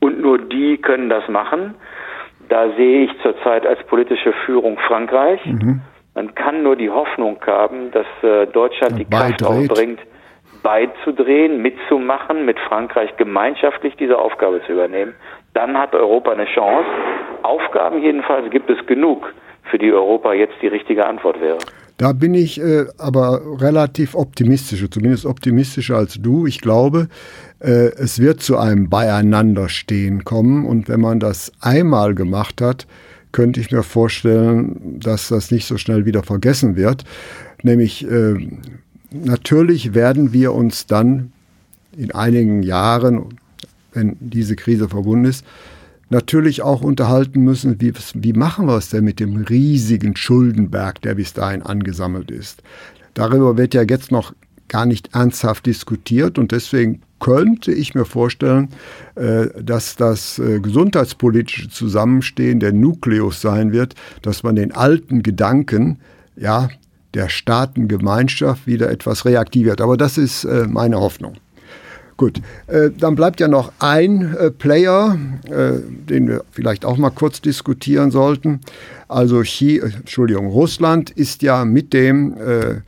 und 0.00 0.20
nur 0.20 0.38
die 0.38 0.76
können 0.78 1.08
das 1.08 1.26
machen. 1.28 1.74
Da 2.48 2.70
sehe 2.76 3.04
ich 3.04 3.22
zurzeit 3.22 3.66
als 3.66 3.82
politische 3.84 4.32
Führung 4.44 4.78
Frankreich. 4.78 5.44
Mhm. 5.44 5.80
Man 6.14 6.34
kann 6.34 6.62
nur 6.62 6.76
die 6.76 6.90
Hoffnung 6.90 7.38
haben, 7.46 7.90
dass 7.90 8.06
äh, 8.22 8.46
Deutschland 8.46 8.98
die 8.98 9.04
Kraft 9.04 9.44
aufbringt, 9.44 10.00
beizudrehen, 10.62 11.60
mitzumachen, 11.62 12.44
mit 12.44 12.58
Frankreich 12.60 13.16
gemeinschaftlich 13.16 13.96
diese 13.96 14.18
Aufgabe 14.18 14.62
zu 14.66 14.72
übernehmen, 14.72 15.14
dann 15.54 15.78
hat 15.78 15.94
Europa 15.94 16.32
eine 16.32 16.46
Chance. 16.46 16.88
Aufgaben 17.42 18.02
jedenfalls 18.02 18.50
gibt 18.50 18.68
es 18.70 18.86
genug, 18.86 19.32
für 19.70 19.78
die 19.78 19.92
Europa 19.92 20.32
jetzt 20.32 20.54
die 20.62 20.68
richtige 20.68 21.06
Antwort 21.06 21.40
wäre. 21.40 21.58
Da 21.98 22.12
bin 22.12 22.34
ich 22.34 22.60
äh, 22.60 22.84
aber 22.98 23.40
relativ 23.60 24.14
optimistisch, 24.14 24.84
zumindest 24.90 25.24
optimistischer 25.24 25.96
als 25.96 26.20
du. 26.20 26.46
Ich 26.46 26.60
glaube, 26.60 27.08
äh, 27.60 27.90
es 27.96 28.20
wird 28.20 28.42
zu 28.42 28.58
einem 28.58 28.90
Beieinanderstehen 28.90 30.24
kommen. 30.24 30.66
Und 30.66 30.88
wenn 30.88 31.00
man 31.00 31.20
das 31.20 31.52
einmal 31.60 32.14
gemacht 32.14 32.60
hat, 32.60 32.86
könnte 33.32 33.60
ich 33.60 33.70
mir 33.70 33.82
vorstellen, 33.82 35.00
dass 35.00 35.28
das 35.28 35.50
nicht 35.50 35.66
so 35.66 35.78
schnell 35.78 36.04
wieder 36.04 36.22
vergessen 36.22 36.76
wird. 36.76 37.04
Nämlich 37.62 38.08
äh, 38.10 38.34
natürlich 39.10 39.94
werden 39.94 40.34
wir 40.34 40.52
uns 40.52 40.86
dann 40.86 41.32
in 41.96 42.10
einigen 42.12 42.62
Jahren, 42.62 43.38
wenn 43.94 44.16
diese 44.20 44.54
Krise 44.54 44.88
verbunden 44.90 45.24
ist, 45.24 45.46
natürlich 46.08 46.62
auch 46.62 46.82
unterhalten 46.82 47.42
müssen, 47.42 47.80
wie, 47.80 47.92
wie 48.14 48.32
machen 48.32 48.66
wir 48.66 48.76
es 48.76 48.90
denn 48.90 49.04
mit 49.04 49.20
dem 49.20 49.36
riesigen 49.36 50.16
Schuldenberg, 50.16 51.02
der 51.02 51.14
bis 51.14 51.32
dahin 51.32 51.62
angesammelt 51.62 52.30
ist. 52.30 52.62
Darüber 53.14 53.56
wird 53.56 53.74
ja 53.74 53.82
jetzt 53.82 54.12
noch 54.12 54.34
gar 54.68 54.86
nicht 54.86 55.14
ernsthaft 55.14 55.66
diskutiert 55.66 56.38
und 56.38 56.52
deswegen 56.52 57.02
könnte 57.18 57.72
ich 57.72 57.94
mir 57.94 58.04
vorstellen, 58.04 58.68
äh, 59.14 59.46
dass 59.62 59.96
das 59.96 60.38
äh, 60.38 60.60
gesundheitspolitische 60.60 61.68
Zusammenstehen 61.70 62.60
der 62.60 62.72
Nukleus 62.72 63.40
sein 63.40 63.72
wird, 63.72 63.94
dass 64.22 64.42
man 64.42 64.56
den 64.56 64.72
alten 64.72 65.22
Gedanken, 65.22 65.98
ja, 66.36 66.68
der 67.14 67.28
Staatengemeinschaft 67.30 68.66
wieder 68.66 68.90
etwas 68.90 69.24
reaktiviert. 69.24 69.80
Aber 69.80 69.96
das 69.96 70.18
ist 70.18 70.44
äh, 70.44 70.66
meine 70.68 71.00
Hoffnung. 71.00 71.36
Gut, 72.16 72.40
äh, 72.66 72.90
dann 72.96 73.14
bleibt 73.14 73.40
ja 73.40 73.48
noch 73.48 73.72
ein 73.78 74.34
äh, 74.34 74.50
Player, 74.50 75.18
äh, 75.50 75.72
den 76.08 76.28
wir 76.28 76.44
vielleicht 76.50 76.86
auch 76.86 76.96
mal 76.96 77.10
kurz 77.10 77.42
diskutieren 77.42 78.10
sollten. 78.10 78.60
Also 79.06 79.42
Chi, 79.42 79.78
äh, 79.78 79.90
Entschuldigung, 79.94 80.46
Russland 80.46 81.10
ist 81.10 81.42
ja 81.42 81.66
mit 81.66 81.92
dem 81.92 82.34
äh, 82.38 82.80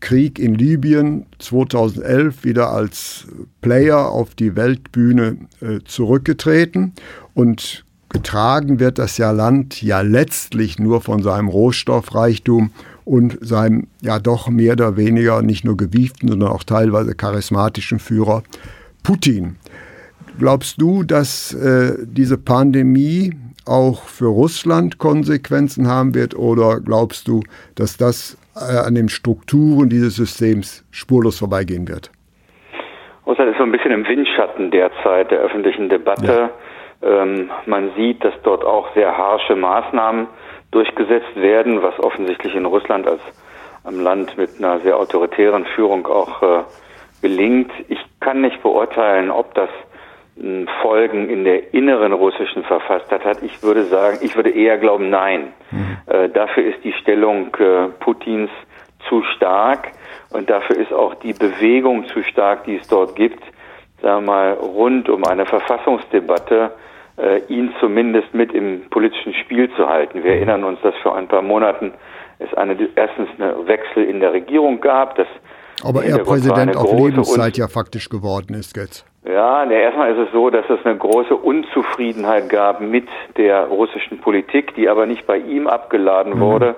Krieg 0.00 0.38
in 0.38 0.54
Libyen 0.54 1.24
2011 1.38 2.44
wieder 2.44 2.70
als 2.70 3.26
Player 3.62 4.10
auf 4.10 4.34
die 4.34 4.54
Weltbühne 4.56 5.38
äh, 5.62 5.78
zurückgetreten 5.86 6.92
und 7.32 7.83
getragen 8.14 8.80
wird 8.80 8.98
das 8.98 9.18
ja 9.18 9.32
Land 9.32 9.82
ja 9.82 10.00
letztlich 10.00 10.78
nur 10.78 11.02
von 11.02 11.22
seinem 11.22 11.48
Rohstoffreichtum 11.48 12.70
und 13.04 13.36
seinem 13.40 13.88
ja 14.00 14.18
doch 14.18 14.48
mehr 14.48 14.72
oder 14.72 14.96
weniger 14.96 15.42
nicht 15.42 15.64
nur 15.64 15.76
gewieften, 15.76 16.28
sondern 16.28 16.48
auch 16.48 16.62
teilweise 16.62 17.14
charismatischen 17.14 17.98
Führer 17.98 18.42
Putin. 19.02 19.56
Glaubst 20.38 20.80
du, 20.80 21.02
dass 21.02 21.52
äh, 21.54 21.96
diese 22.06 22.38
Pandemie 22.38 23.32
auch 23.66 24.04
für 24.04 24.26
Russland 24.26 24.98
Konsequenzen 24.98 25.88
haben 25.88 26.14
wird 26.14 26.34
oder 26.34 26.80
glaubst 26.80 27.28
du, 27.28 27.42
dass 27.74 27.96
das 27.96 28.38
äh, 28.56 28.78
an 28.78 28.94
den 28.94 29.08
Strukturen 29.08 29.88
dieses 29.88 30.16
Systems 30.16 30.84
spurlos 30.90 31.38
vorbeigehen 31.38 31.88
wird? 31.88 32.10
Russland 33.26 33.50
ist 33.50 33.58
so 33.58 33.64
ein 33.64 33.72
bisschen 33.72 33.90
im 33.90 34.06
Windschatten 34.06 34.70
derzeit 34.70 35.30
der 35.30 35.40
öffentlichen 35.40 35.88
Debatte. 35.88 36.26
Ja. 36.26 36.50
Ähm, 37.04 37.50
man 37.66 37.92
sieht, 37.96 38.24
dass 38.24 38.34
dort 38.42 38.64
auch 38.64 38.92
sehr 38.94 39.16
harsche 39.16 39.56
Maßnahmen 39.56 40.26
durchgesetzt 40.70 41.36
werden, 41.36 41.82
was 41.82 41.98
offensichtlich 42.00 42.54
in 42.54 42.64
Russland 42.64 43.06
als 43.06 43.20
einem 43.84 44.00
Land 44.00 44.36
mit 44.38 44.50
einer 44.58 44.80
sehr 44.80 44.96
autoritären 44.96 45.66
Führung 45.66 46.06
auch 46.06 46.42
äh, 46.42 46.62
gelingt. 47.20 47.70
Ich 47.88 47.98
kann 48.20 48.40
nicht 48.40 48.62
beurteilen, 48.62 49.30
ob 49.30 49.54
das 49.54 49.68
hm, 50.36 50.66
Folgen 50.82 51.28
in 51.28 51.44
der 51.44 51.74
inneren 51.74 52.12
russischen 52.12 52.64
Verfasstheit 52.64 53.24
hat. 53.24 53.42
Ich 53.42 53.62
würde 53.62 53.84
sagen, 53.84 54.18
ich 54.22 54.34
würde 54.36 54.50
eher 54.50 54.78
glauben, 54.78 55.10
nein. 55.10 55.52
Mhm. 55.70 55.96
Äh, 56.06 56.28
dafür 56.30 56.64
ist 56.64 56.82
die 56.82 56.92
Stellung 56.94 57.54
äh, 57.56 57.88
Putins 58.00 58.50
zu 59.08 59.22
stark 59.36 59.92
und 60.30 60.50
dafür 60.50 60.76
ist 60.76 60.92
auch 60.92 61.14
die 61.14 61.34
Bewegung 61.34 62.06
zu 62.06 62.22
stark, 62.22 62.64
die 62.64 62.76
es 62.76 62.88
dort 62.88 63.14
gibt, 63.14 63.42
sagen 64.02 64.24
wir 64.24 64.32
mal, 64.32 64.52
rund 64.54 65.08
um 65.08 65.24
eine 65.24 65.46
Verfassungsdebatte, 65.46 66.72
äh, 67.16 67.40
ihn 67.48 67.72
zumindest 67.80 68.34
mit 68.34 68.52
im 68.52 68.88
politischen 68.90 69.34
Spiel 69.34 69.70
zu 69.76 69.88
halten. 69.88 70.22
Wir 70.24 70.32
erinnern 70.32 70.64
uns, 70.64 70.80
dass 70.82 70.94
vor 71.02 71.16
ein 71.16 71.28
paar 71.28 71.42
Monaten 71.42 71.92
es 72.38 72.52
eine, 72.54 72.76
erstens 72.96 73.28
eine 73.38 73.66
Wechsel 73.66 74.04
in 74.04 74.20
der 74.20 74.32
Regierung 74.32 74.80
gab, 74.80 75.14
dass 75.16 75.28
aber 75.82 76.04
er 76.04 76.18
Präsident 76.18 76.76
auf 76.76 76.92
Lebenszeit 76.92 77.56
ja 77.56 77.68
faktisch 77.68 78.08
geworden 78.08 78.54
ist 78.54 78.76
jetzt. 78.76 79.04
Ja, 79.24 79.64
ne, 79.64 79.74
erstmal 79.74 80.12
ist 80.12 80.28
es 80.28 80.32
so, 80.32 80.50
dass 80.50 80.64
es 80.68 80.84
eine 80.84 80.96
große 80.96 81.34
Unzufriedenheit 81.34 82.48
gab 82.48 82.80
mit 82.80 83.08
der 83.36 83.64
russischen 83.64 84.20
Politik, 84.20 84.74
die 84.74 84.88
aber 84.88 85.06
nicht 85.06 85.26
bei 85.26 85.38
ihm 85.38 85.66
abgeladen 85.66 86.34
mhm. 86.34 86.40
wurde, 86.40 86.74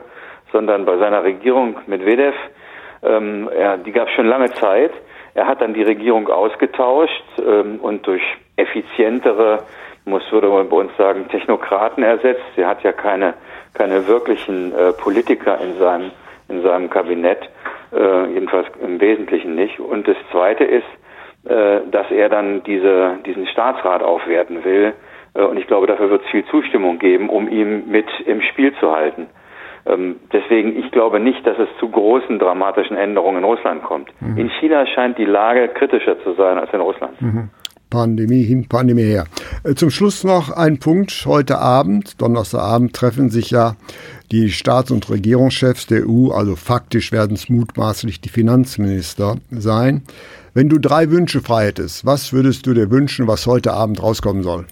sondern 0.53 0.85
bei 0.85 0.97
seiner 0.99 1.25
Regierung 1.25 1.77
Medvedev. 1.87 2.35
Ähm, 3.03 3.51
ja, 3.59 3.77
die 3.77 3.93
gab 3.93 4.09
es 4.09 4.15
schon 4.15 4.27
lange 4.27 4.53
Zeit. 4.55 4.93
Er 5.35 5.47
hat 5.47 5.61
dann 5.61 5.75
die 5.75 5.83
Regierung 5.83 6.29
ausgetauscht 6.29 7.25
ähm, 7.39 7.79
und 7.81 8.07
durch 8.07 8.23
effizientere 8.57 9.65
muss, 10.07 10.23
würde 10.31 10.49
man 10.49 10.69
bei 10.69 10.77
uns 10.77 10.97
sagen, 10.97 11.29
Technokraten 11.29 12.03
ersetzt. 12.03 12.45
Er 12.57 12.69
hat 12.69 12.83
ja 12.83 12.93
keine, 12.93 13.35
keine 13.75 14.07
wirklichen 14.07 14.73
äh, 14.73 14.93
Politiker 14.93 15.59
in 15.61 15.79
seinem, 15.79 16.11
in 16.49 16.63
seinem 16.63 16.89
Kabinett, 16.89 17.51
äh, 17.93 18.27
jedenfalls 18.33 18.69
im 18.81 19.01
Wesentlichen 19.01 19.55
nicht. 19.55 19.81
Und 19.81 20.07
das 20.07 20.17
Zweite 20.31 20.65
ist, 20.65 20.87
äh, 21.45 21.81
dass 21.91 22.11
er 22.11 22.29
dann 22.29 22.63
diese, 22.63 23.19
diesen 23.27 23.47
Staatsrat 23.49 24.03
aufwerten 24.03 24.65
will. 24.65 24.95
Äh, 25.35 25.43
und 25.43 25.59
ich 25.59 25.67
glaube, 25.67 25.87
dafür 25.87 26.11
wird 26.11 26.23
es 26.25 26.31
viel 26.31 26.45
Zustimmung 26.47 26.99
geben, 26.99 27.29
um 27.29 27.49
ihn 27.49 27.91
mit 27.91 28.07
im 28.27 28.43
Spiel 28.43 28.75
zu 28.81 28.95
halten. 28.95 29.27
Ähm, 29.87 30.17
deswegen, 30.33 30.79
ich 30.79 30.91
glaube 30.91 31.21
nicht, 31.21 31.47
dass 31.47 31.59
es 31.59 31.69
zu 31.79 31.89
großen 31.89 32.39
dramatischen 32.39 32.97
Änderungen 32.97 33.39
in 33.39 33.45
Russland 33.45 33.83
kommt. 33.85 34.11
Mhm. 34.21 34.39
In 34.39 34.51
China 34.51 34.87
scheint 34.87 35.19
die 35.19 35.25
Lage 35.25 35.69
kritischer 35.69 36.21
zu 36.23 36.33
sein 36.35 36.59
als 36.59 36.73
in 36.73 36.81
Russland. 36.81 37.21
Mhm. 37.21 37.51
Pandemie 37.91 38.43
hin, 38.43 38.67
Pandemie 38.69 39.03
her. 39.03 39.25
Äh, 39.65 39.75
zum 39.75 39.91
Schluss 39.91 40.25
noch 40.25 40.51
ein 40.51 40.79
Punkt. 40.79 41.25
Heute 41.27 41.59
Abend, 41.59 42.21
Donnerstagabend, 42.21 42.95
treffen 42.95 43.31
sich 43.31 43.51
ja 43.51 43.77
die 44.33 44.51
Staats- 44.51 44.91
und 44.91 45.09
Regierungschefs 45.09 45.87
der 45.87 46.09
EU, 46.09 46.31
also 46.31 46.57
faktisch 46.57 47.13
werden 47.13 47.35
es 47.35 47.49
mutmaßlich 47.49 48.21
die 48.21 48.29
Finanzminister 48.29 49.37
sein. 49.51 50.03
Wenn 50.55 50.69
du 50.69 50.79
drei 50.79 51.11
Wünsche 51.11 51.41
frei 51.41 51.67
hättest, 51.67 52.07
was 52.07 52.33
würdest 52.33 52.67
du 52.67 52.75
dir 52.75 52.91
wünschen, 52.91 53.29
was 53.29 53.47
heute 53.47 53.73
Abend 53.73 54.03
rauskommen 54.03 54.43
soll? 54.43 54.65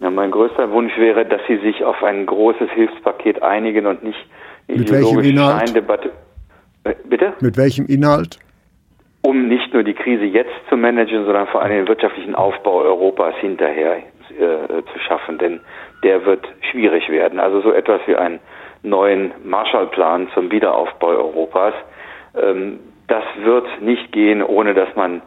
Ja, 0.00 0.10
mein 0.10 0.30
größter 0.30 0.70
Wunsch 0.70 0.96
wäre, 0.98 1.26
dass 1.26 1.40
sie 1.48 1.58
sich 1.58 1.84
auf 1.84 2.02
ein 2.02 2.26
großes 2.26 2.70
Hilfspaket 2.70 3.42
einigen 3.42 3.86
und 3.86 4.02
nicht 4.04 4.18
welchem 4.68 5.20
Inhalt? 5.20 5.76
Äh, 6.84 6.94
bitte? 7.08 7.34
Mit 7.40 7.56
welchem 7.56 7.86
Inhalt? 7.86 8.38
Um 9.22 9.48
nicht 9.48 9.74
nur 9.74 9.82
die 9.82 9.94
Krise 9.94 10.24
jetzt 10.24 10.54
zu 10.68 10.76
managen, 10.76 11.24
sondern 11.24 11.46
vor 11.48 11.62
allem 11.62 11.72
den 11.72 11.88
wirtschaftlichen 11.88 12.34
Aufbau 12.34 12.80
Europas 12.80 13.34
hinterher 13.36 13.98
äh, 13.98 14.82
zu 14.92 14.98
schaffen. 15.06 15.38
Denn 15.38 15.60
der 16.02 16.24
wird 16.24 16.46
schwierig 16.70 17.08
werden. 17.10 17.38
Also 17.38 17.60
so 17.60 17.72
etwas 17.72 18.00
wie 18.06 18.16
einen 18.16 18.40
neuen 18.82 19.32
Marshallplan 19.44 20.28
zum 20.34 20.50
Wiederaufbau 20.50 21.08
Europas. 21.08 21.74
Ähm, 22.34 22.80
das 23.08 23.24
wird 23.42 23.82
nicht 23.82 24.12
gehen, 24.12 24.42
ohne 24.42 24.72
dass 24.72 24.94
man 24.96 25.20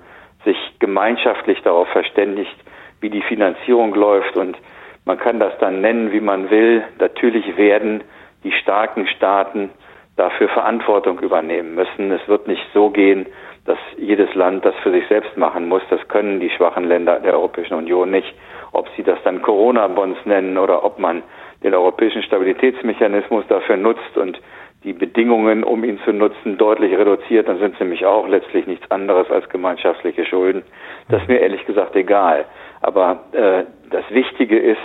sich 0.45 0.57
gemeinschaftlich 0.79 1.61
darauf 1.61 1.87
verständigt, 1.89 2.55
wie 3.01 3.09
die 3.09 3.21
Finanzierung 3.21 3.93
läuft. 3.93 4.35
Und 4.35 4.57
man 5.05 5.17
kann 5.17 5.39
das 5.39 5.57
dann 5.59 5.81
nennen, 5.81 6.11
wie 6.11 6.21
man 6.21 6.49
will. 6.49 6.83
Natürlich 6.99 7.57
werden 7.57 8.03
die 8.43 8.51
starken 8.53 9.07
Staaten 9.07 9.69
dafür 10.15 10.49
Verantwortung 10.49 11.19
übernehmen 11.19 11.75
müssen. 11.75 12.11
Es 12.11 12.27
wird 12.27 12.47
nicht 12.47 12.65
so 12.73 12.89
gehen, 12.89 13.25
dass 13.65 13.77
jedes 13.97 14.33
Land 14.35 14.65
das 14.65 14.75
für 14.83 14.91
sich 14.91 15.07
selbst 15.07 15.37
machen 15.37 15.67
muss. 15.67 15.81
Das 15.89 16.05
können 16.07 16.39
die 16.39 16.49
schwachen 16.49 16.85
Länder 16.85 17.19
der 17.19 17.33
Europäischen 17.33 17.75
Union 17.75 18.11
nicht. 18.11 18.33
Ob 18.71 18.87
sie 18.95 19.03
das 19.03 19.19
dann 19.23 19.41
Corona-Bonds 19.41 20.25
nennen 20.25 20.57
oder 20.57 20.83
ob 20.83 20.99
man 20.99 21.23
den 21.63 21.73
europäischen 21.73 22.23
Stabilitätsmechanismus 22.23 23.45
dafür 23.47 23.77
nutzt 23.77 24.17
und 24.17 24.39
die 24.83 24.93
Bedingungen, 24.93 25.63
um 25.63 25.85
ihn 25.85 25.97
zu 26.03 26.11
nutzen, 26.11 26.57
deutlich 26.57 26.91
reduziert, 26.97 27.47
dann 27.47 27.59
sind 27.59 27.77
sie 27.77 27.85
nämlich 27.85 28.05
auch 28.05 28.27
letztlich 28.27 28.67
nichts 28.67 28.91
anderes 28.91 29.31
als 29.31 29.47
gemeinschaftliche 29.47 30.25
Schulden. 30.25 30.63
Das 31.07 31.21
ist 31.21 31.29
mir 31.29 31.39
ehrlich 31.39 31.65
gesagt 31.65 31.95
egal. 31.95 32.45
Aber 32.81 33.23
äh, 33.31 33.63
das 33.89 34.03
Wichtige 34.09 34.59
ist, 34.59 34.81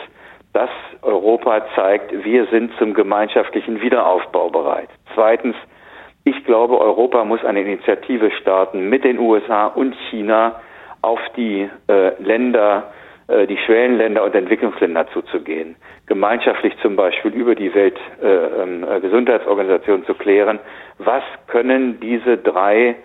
dass 0.52 0.70
Europa 1.02 1.66
zeigt, 1.74 2.24
wir 2.24 2.46
sind 2.46 2.72
zum 2.78 2.94
gemeinschaftlichen 2.94 3.80
Wiederaufbau 3.80 4.50
bereit. 4.50 4.88
Zweitens, 5.14 5.56
ich 6.24 6.44
glaube, 6.44 6.80
Europa 6.80 7.24
muss 7.24 7.44
eine 7.44 7.62
Initiative 7.62 8.30
starten 8.32 8.88
mit 8.88 9.04
den 9.04 9.18
USA 9.18 9.66
und 9.66 9.94
China 10.10 10.60
auf 11.02 11.20
die 11.36 11.68
äh, 11.88 12.22
Länder, 12.22 12.92
äh, 13.28 13.46
die 13.46 13.58
Schwellenländer 13.58 14.24
und 14.24 14.34
Entwicklungsländer 14.34 15.06
zuzugehen. 15.12 15.76
Gemeinschaftlich 16.06 16.74
zum 16.82 16.96
Beispiel 16.96 17.32
über 17.32 17.54
die 17.54 17.72
Weltgesundheitsorganisation 17.74 19.96
äh, 19.96 20.00
ähm, 20.00 20.06
zu 20.06 20.14
klären, 20.14 20.58
was 20.98 21.22
können 21.46 22.00
diese 22.00 22.38
drei 22.38 22.96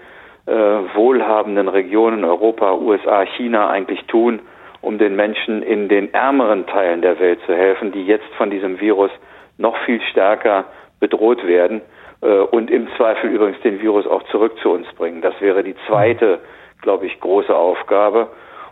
äh, 0.46 0.52
wohlhabenden 0.96 1.70
Regionen 1.70 2.26
Europa, 2.26 2.74
USA, 2.74 3.26
China 3.38 3.70
eigentlich 3.70 4.04
tun, 4.06 4.42
um 4.84 4.98
den 4.98 5.16
Menschen 5.16 5.64
in 5.64 5.88
den 5.88 6.14
ärmeren 6.14 6.68
Teilen 6.68 7.02
der 7.02 7.20
Welt 7.20 7.40
zu 7.46 7.56
helfen, 7.56 7.92
die 7.94 8.06
jetzt 8.06 8.28
von 8.38 8.50
diesem 8.50 8.80
Virus 8.80 9.12
noch 9.58 9.78
viel 9.86 10.02
stärker 10.12 10.66
bedroht 11.00 11.48
werden 11.48 11.82
äh, 12.22 12.28
und 12.28 12.70
im 12.70 12.88
Zweifel 12.98 13.30
übrigens 13.30 13.60
den 13.62 13.82
Virus 13.82 14.06
auch 14.06 14.24
zurück 14.24 14.58
zu 14.62 14.72
uns 14.72 14.88
bringen. 14.94 15.22
Das 15.22 15.40
wäre 15.40 15.64
die 15.64 15.76
zweite, 15.88 16.40
glaube 16.82 17.06
ich, 17.06 17.20
große 17.20 17.56
Aufgabe. 17.56 18.28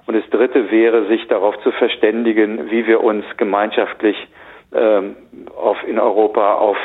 Und 0.05 0.15
das 0.15 0.29
dritte 0.29 0.69
wäre, 0.69 1.05
sich 1.07 1.27
darauf 1.27 1.57
zu 1.61 1.71
verständigen, 1.71 2.69
wie 2.69 2.85
wir 2.87 3.01
uns 3.01 3.23
gemeinschaftlich 3.37 4.17
ähm, 4.73 5.15
auf, 5.55 5.77
in 5.87 5.97
Europa 5.97 6.55
auf 6.55 6.77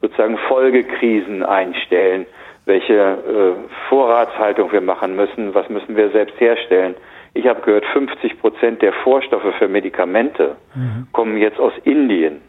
sozusagen 0.00 0.38
Folgekrisen 0.48 1.44
einstellen, 1.44 2.26
welche 2.64 2.94
äh, 2.94 3.88
Vorratshaltung 3.88 4.72
wir 4.72 4.80
machen 4.80 5.14
müssen, 5.14 5.54
was 5.54 5.68
müssen 5.68 5.96
wir 5.96 6.10
selbst 6.10 6.40
herstellen. 6.40 6.96
Ich 7.34 7.46
habe 7.46 7.62
gehört, 7.62 7.86
50 7.86 8.40
Prozent 8.40 8.82
der 8.82 8.92
Vorstoffe 8.92 9.54
für 9.58 9.68
Medikamente 9.68 10.56
mhm. 10.74 11.06
kommen 11.12 11.38
jetzt 11.38 11.58
aus 11.58 11.72
Indien. 11.84 12.42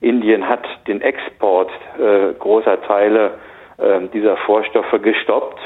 Indien 0.00 0.48
hat 0.48 0.66
den 0.86 1.02
Export 1.02 1.70
äh, 1.98 2.32
großer 2.38 2.80
Teile 2.82 3.32
äh, 3.76 4.00
dieser 4.12 4.36
Vorstoffe 4.38 5.02
gestoppt 5.02 5.60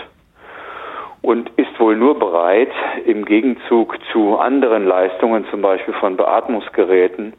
und 1.23 1.51
ist 1.57 1.79
wohl 1.79 1.97
nur 1.97 2.19
bereit, 2.19 2.73
im 3.07 3.25
Gegenzug 3.25 3.97
zu 4.13 4.37
anderen 4.39 4.87
Leistungen, 4.87 5.47
zum 5.51 5.63
Beispiel 5.63 5.95
von 5.95 6.17
Beatmungsgeräten, 6.17 7.33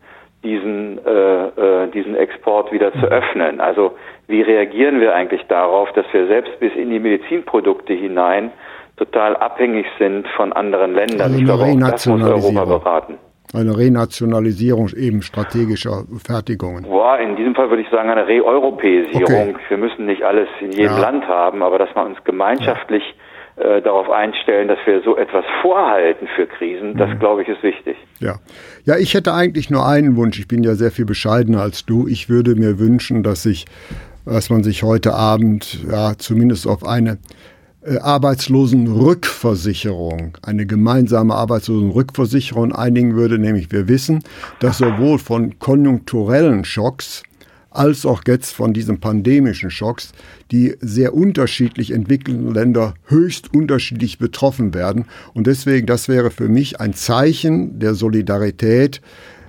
diesen, 0.43 0.99
äh, 1.05 1.47
äh, 1.47 1.87
diesen 1.91 2.15
Export 2.15 2.71
wieder 2.71 2.93
zu 2.93 3.05
öffnen. 3.07 3.59
Also 3.59 3.97
wie 4.27 4.41
reagieren 4.41 5.01
wir 5.01 5.13
eigentlich 5.13 5.43
darauf, 5.47 5.91
dass 5.93 6.05
wir 6.13 6.27
selbst 6.27 6.59
bis 6.59 6.73
in 6.75 6.89
die 6.89 6.99
Medizinprodukte 6.99 7.93
hinein 7.93 8.51
total 8.97 9.35
abhängig 9.37 9.85
sind 9.99 10.27
von 10.35 10.53
anderen 10.53 10.93
Ländern? 10.93 11.21
Also 11.21 11.37
ich 11.37 11.45
glaube, 11.45 11.63
auch 11.63 11.91
das 11.91 12.05
muss 12.05 12.23
Europa 12.23 12.65
beraten. 12.65 13.17
Eine 13.53 13.77
Renationalisierung 13.77 14.89
eben 14.97 15.21
strategischer 15.21 16.03
Fertigungen. 16.25 16.83
Boah, 16.83 17.19
in 17.19 17.35
diesem 17.35 17.55
Fall 17.55 17.69
würde 17.69 17.83
ich 17.83 17.89
sagen 17.89 18.09
eine 18.09 18.27
Reeuropäisierung. 18.27 19.23
Okay. 19.23 19.55
Wir 19.69 19.77
müssen 19.77 20.07
nicht 20.07 20.23
alles 20.23 20.49
in 20.59 20.71
jedem 20.71 20.97
ja. 20.97 20.99
Land 20.99 21.27
haben, 21.27 21.63
aber 21.63 21.77
dass 21.77 21.89
man 21.95 22.07
uns 22.07 22.17
gemeinschaftlich 22.25 23.03
äh, 23.57 23.81
darauf 23.81 24.09
einstellen, 24.09 24.67
dass 24.67 24.79
wir 24.85 25.01
so 25.03 25.15
etwas 25.15 25.45
vorhalten 25.61 26.27
für 26.35 26.45
Krisen, 26.45 26.97
das 26.97 27.09
mhm. 27.09 27.19
glaube 27.19 27.43
ich 27.43 27.47
ist 27.47 27.63
wichtig. 27.63 27.95
Ja. 28.19 28.35
ja, 28.83 28.97
ich 28.97 29.13
hätte 29.13 29.33
eigentlich 29.33 29.69
nur 29.69 29.87
einen 29.87 30.17
Wunsch. 30.17 30.37
Ich 30.39 30.49
bin 30.49 30.61
ja 30.61 30.73
sehr 30.73 30.91
viel 30.91 31.05
bescheidener 31.05 31.61
als 31.61 31.85
du. 31.85 32.05
Ich 32.07 32.27
würde 32.27 32.55
mir 32.55 32.79
wünschen, 32.79 33.23
dass 33.23 33.43
sich, 33.43 33.65
dass 34.25 34.49
man 34.49 34.63
sich 34.63 34.83
heute 34.83 35.13
Abend 35.13 35.85
ja 35.89 36.17
zumindest 36.17 36.67
auf 36.67 36.85
eine 36.85 37.17
Arbeitslosenrückversicherung, 38.01 40.37
eine 40.41 40.65
gemeinsame 40.65 41.35
Arbeitslosenrückversicherung 41.35 42.73
einigen 42.73 43.15
würde, 43.15 43.37
nämlich 43.37 43.71
wir 43.71 43.87
wissen, 43.87 44.23
dass 44.59 44.79
sowohl 44.79 45.19
von 45.19 45.59
konjunkturellen 45.59 46.65
Schocks 46.65 47.21
als 47.69 48.05
auch 48.05 48.23
jetzt 48.25 48.53
von 48.53 48.73
diesen 48.73 48.99
pandemischen 48.99 49.69
Schocks 49.69 50.13
die 50.51 50.75
sehr 50.79 51.13
unterschiedlich 51.13 51.91
entwickelten 51.91 52.53
Länder 52.53 52.93
höchst 53.05 53.53
unterschiedlich 53.53 54.17
betroffen 54.17 54.73
werden. 54.73 55.05
Und 55.33 55.47
deswegen, 55.47 55.85
das 55.85 56.07
wäre 56.07 56.31
für 56.31 56.47
mich 56.47 56.79
ein 56.79 56.93
Zeichen 56.93 57.79
der 57.79 57.93
Solidarität, 57.93 59.01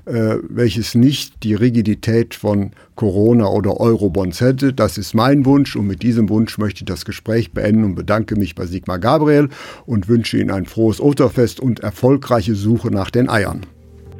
äh, 0.06 0.36
welches 0.48 0.94
nicht 0.94 1.42
die 1.42 1.54
Rigidität 1.54 2.34
von 2.34 2.70
Corona 2.94 3.46
oder 3.46 3.80
Eurobonds 3.80 4.40
hätte. 4.40 4.72
Das 4.72 4.98
ist 4.98 5.14
mein 5.14 5.44
Wunsch 5.44 5.76
und 5.76 5.86
mit 5.86 6.02
diesem 6.02 6.28
Wunsch 6.28 6.58
möchte 6.58 6.80
ich 6.80 6.86
das 6.86 7.04
Gespräch 7.04 7.52
beenden 7.52 7.84
und 7.84 7.94
bedanke 7.94 8.36
mich 8.36 8.54
bei 8.54 8.64
Sigmar 8.66 8.98
Gabriel 8.98 9.48
und 9.84 10.08
wünsche 10.08 10.38
Ihnen 10.38 10.50
ein 10.50 10.66
frohes 10.66 11.00
Osterfest 11.00 11.60
und 11.60 11.80
erfolgreiche 11.80 12.54
Suche 12.54 12.92
nach 12.92 13.10
den 13.10 13.28
Eiern. 13.28 13.62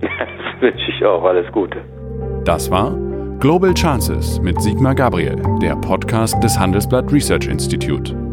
Das 0.00 0.10
wünsche 0.60 0.90
ich 0.90 1.04
auch. 1.04 1.24
Alles 1.24 1.50
Gute. 1.52 1.78
Das 2.44 2.70
war 2.70 2.96
Global 3.40 3.74
Chances 3.74 4.40
mit 4.40 4.60
Sigmar 4.60 4.94
Gabriel, 4.94 5.36
der 5.60 5.76
Podcast 5.76 6.42
des 6.42 6.58
Handelsblatt 6.58 7.12
Research 7.12 7.46
Institute. 7.46 8.25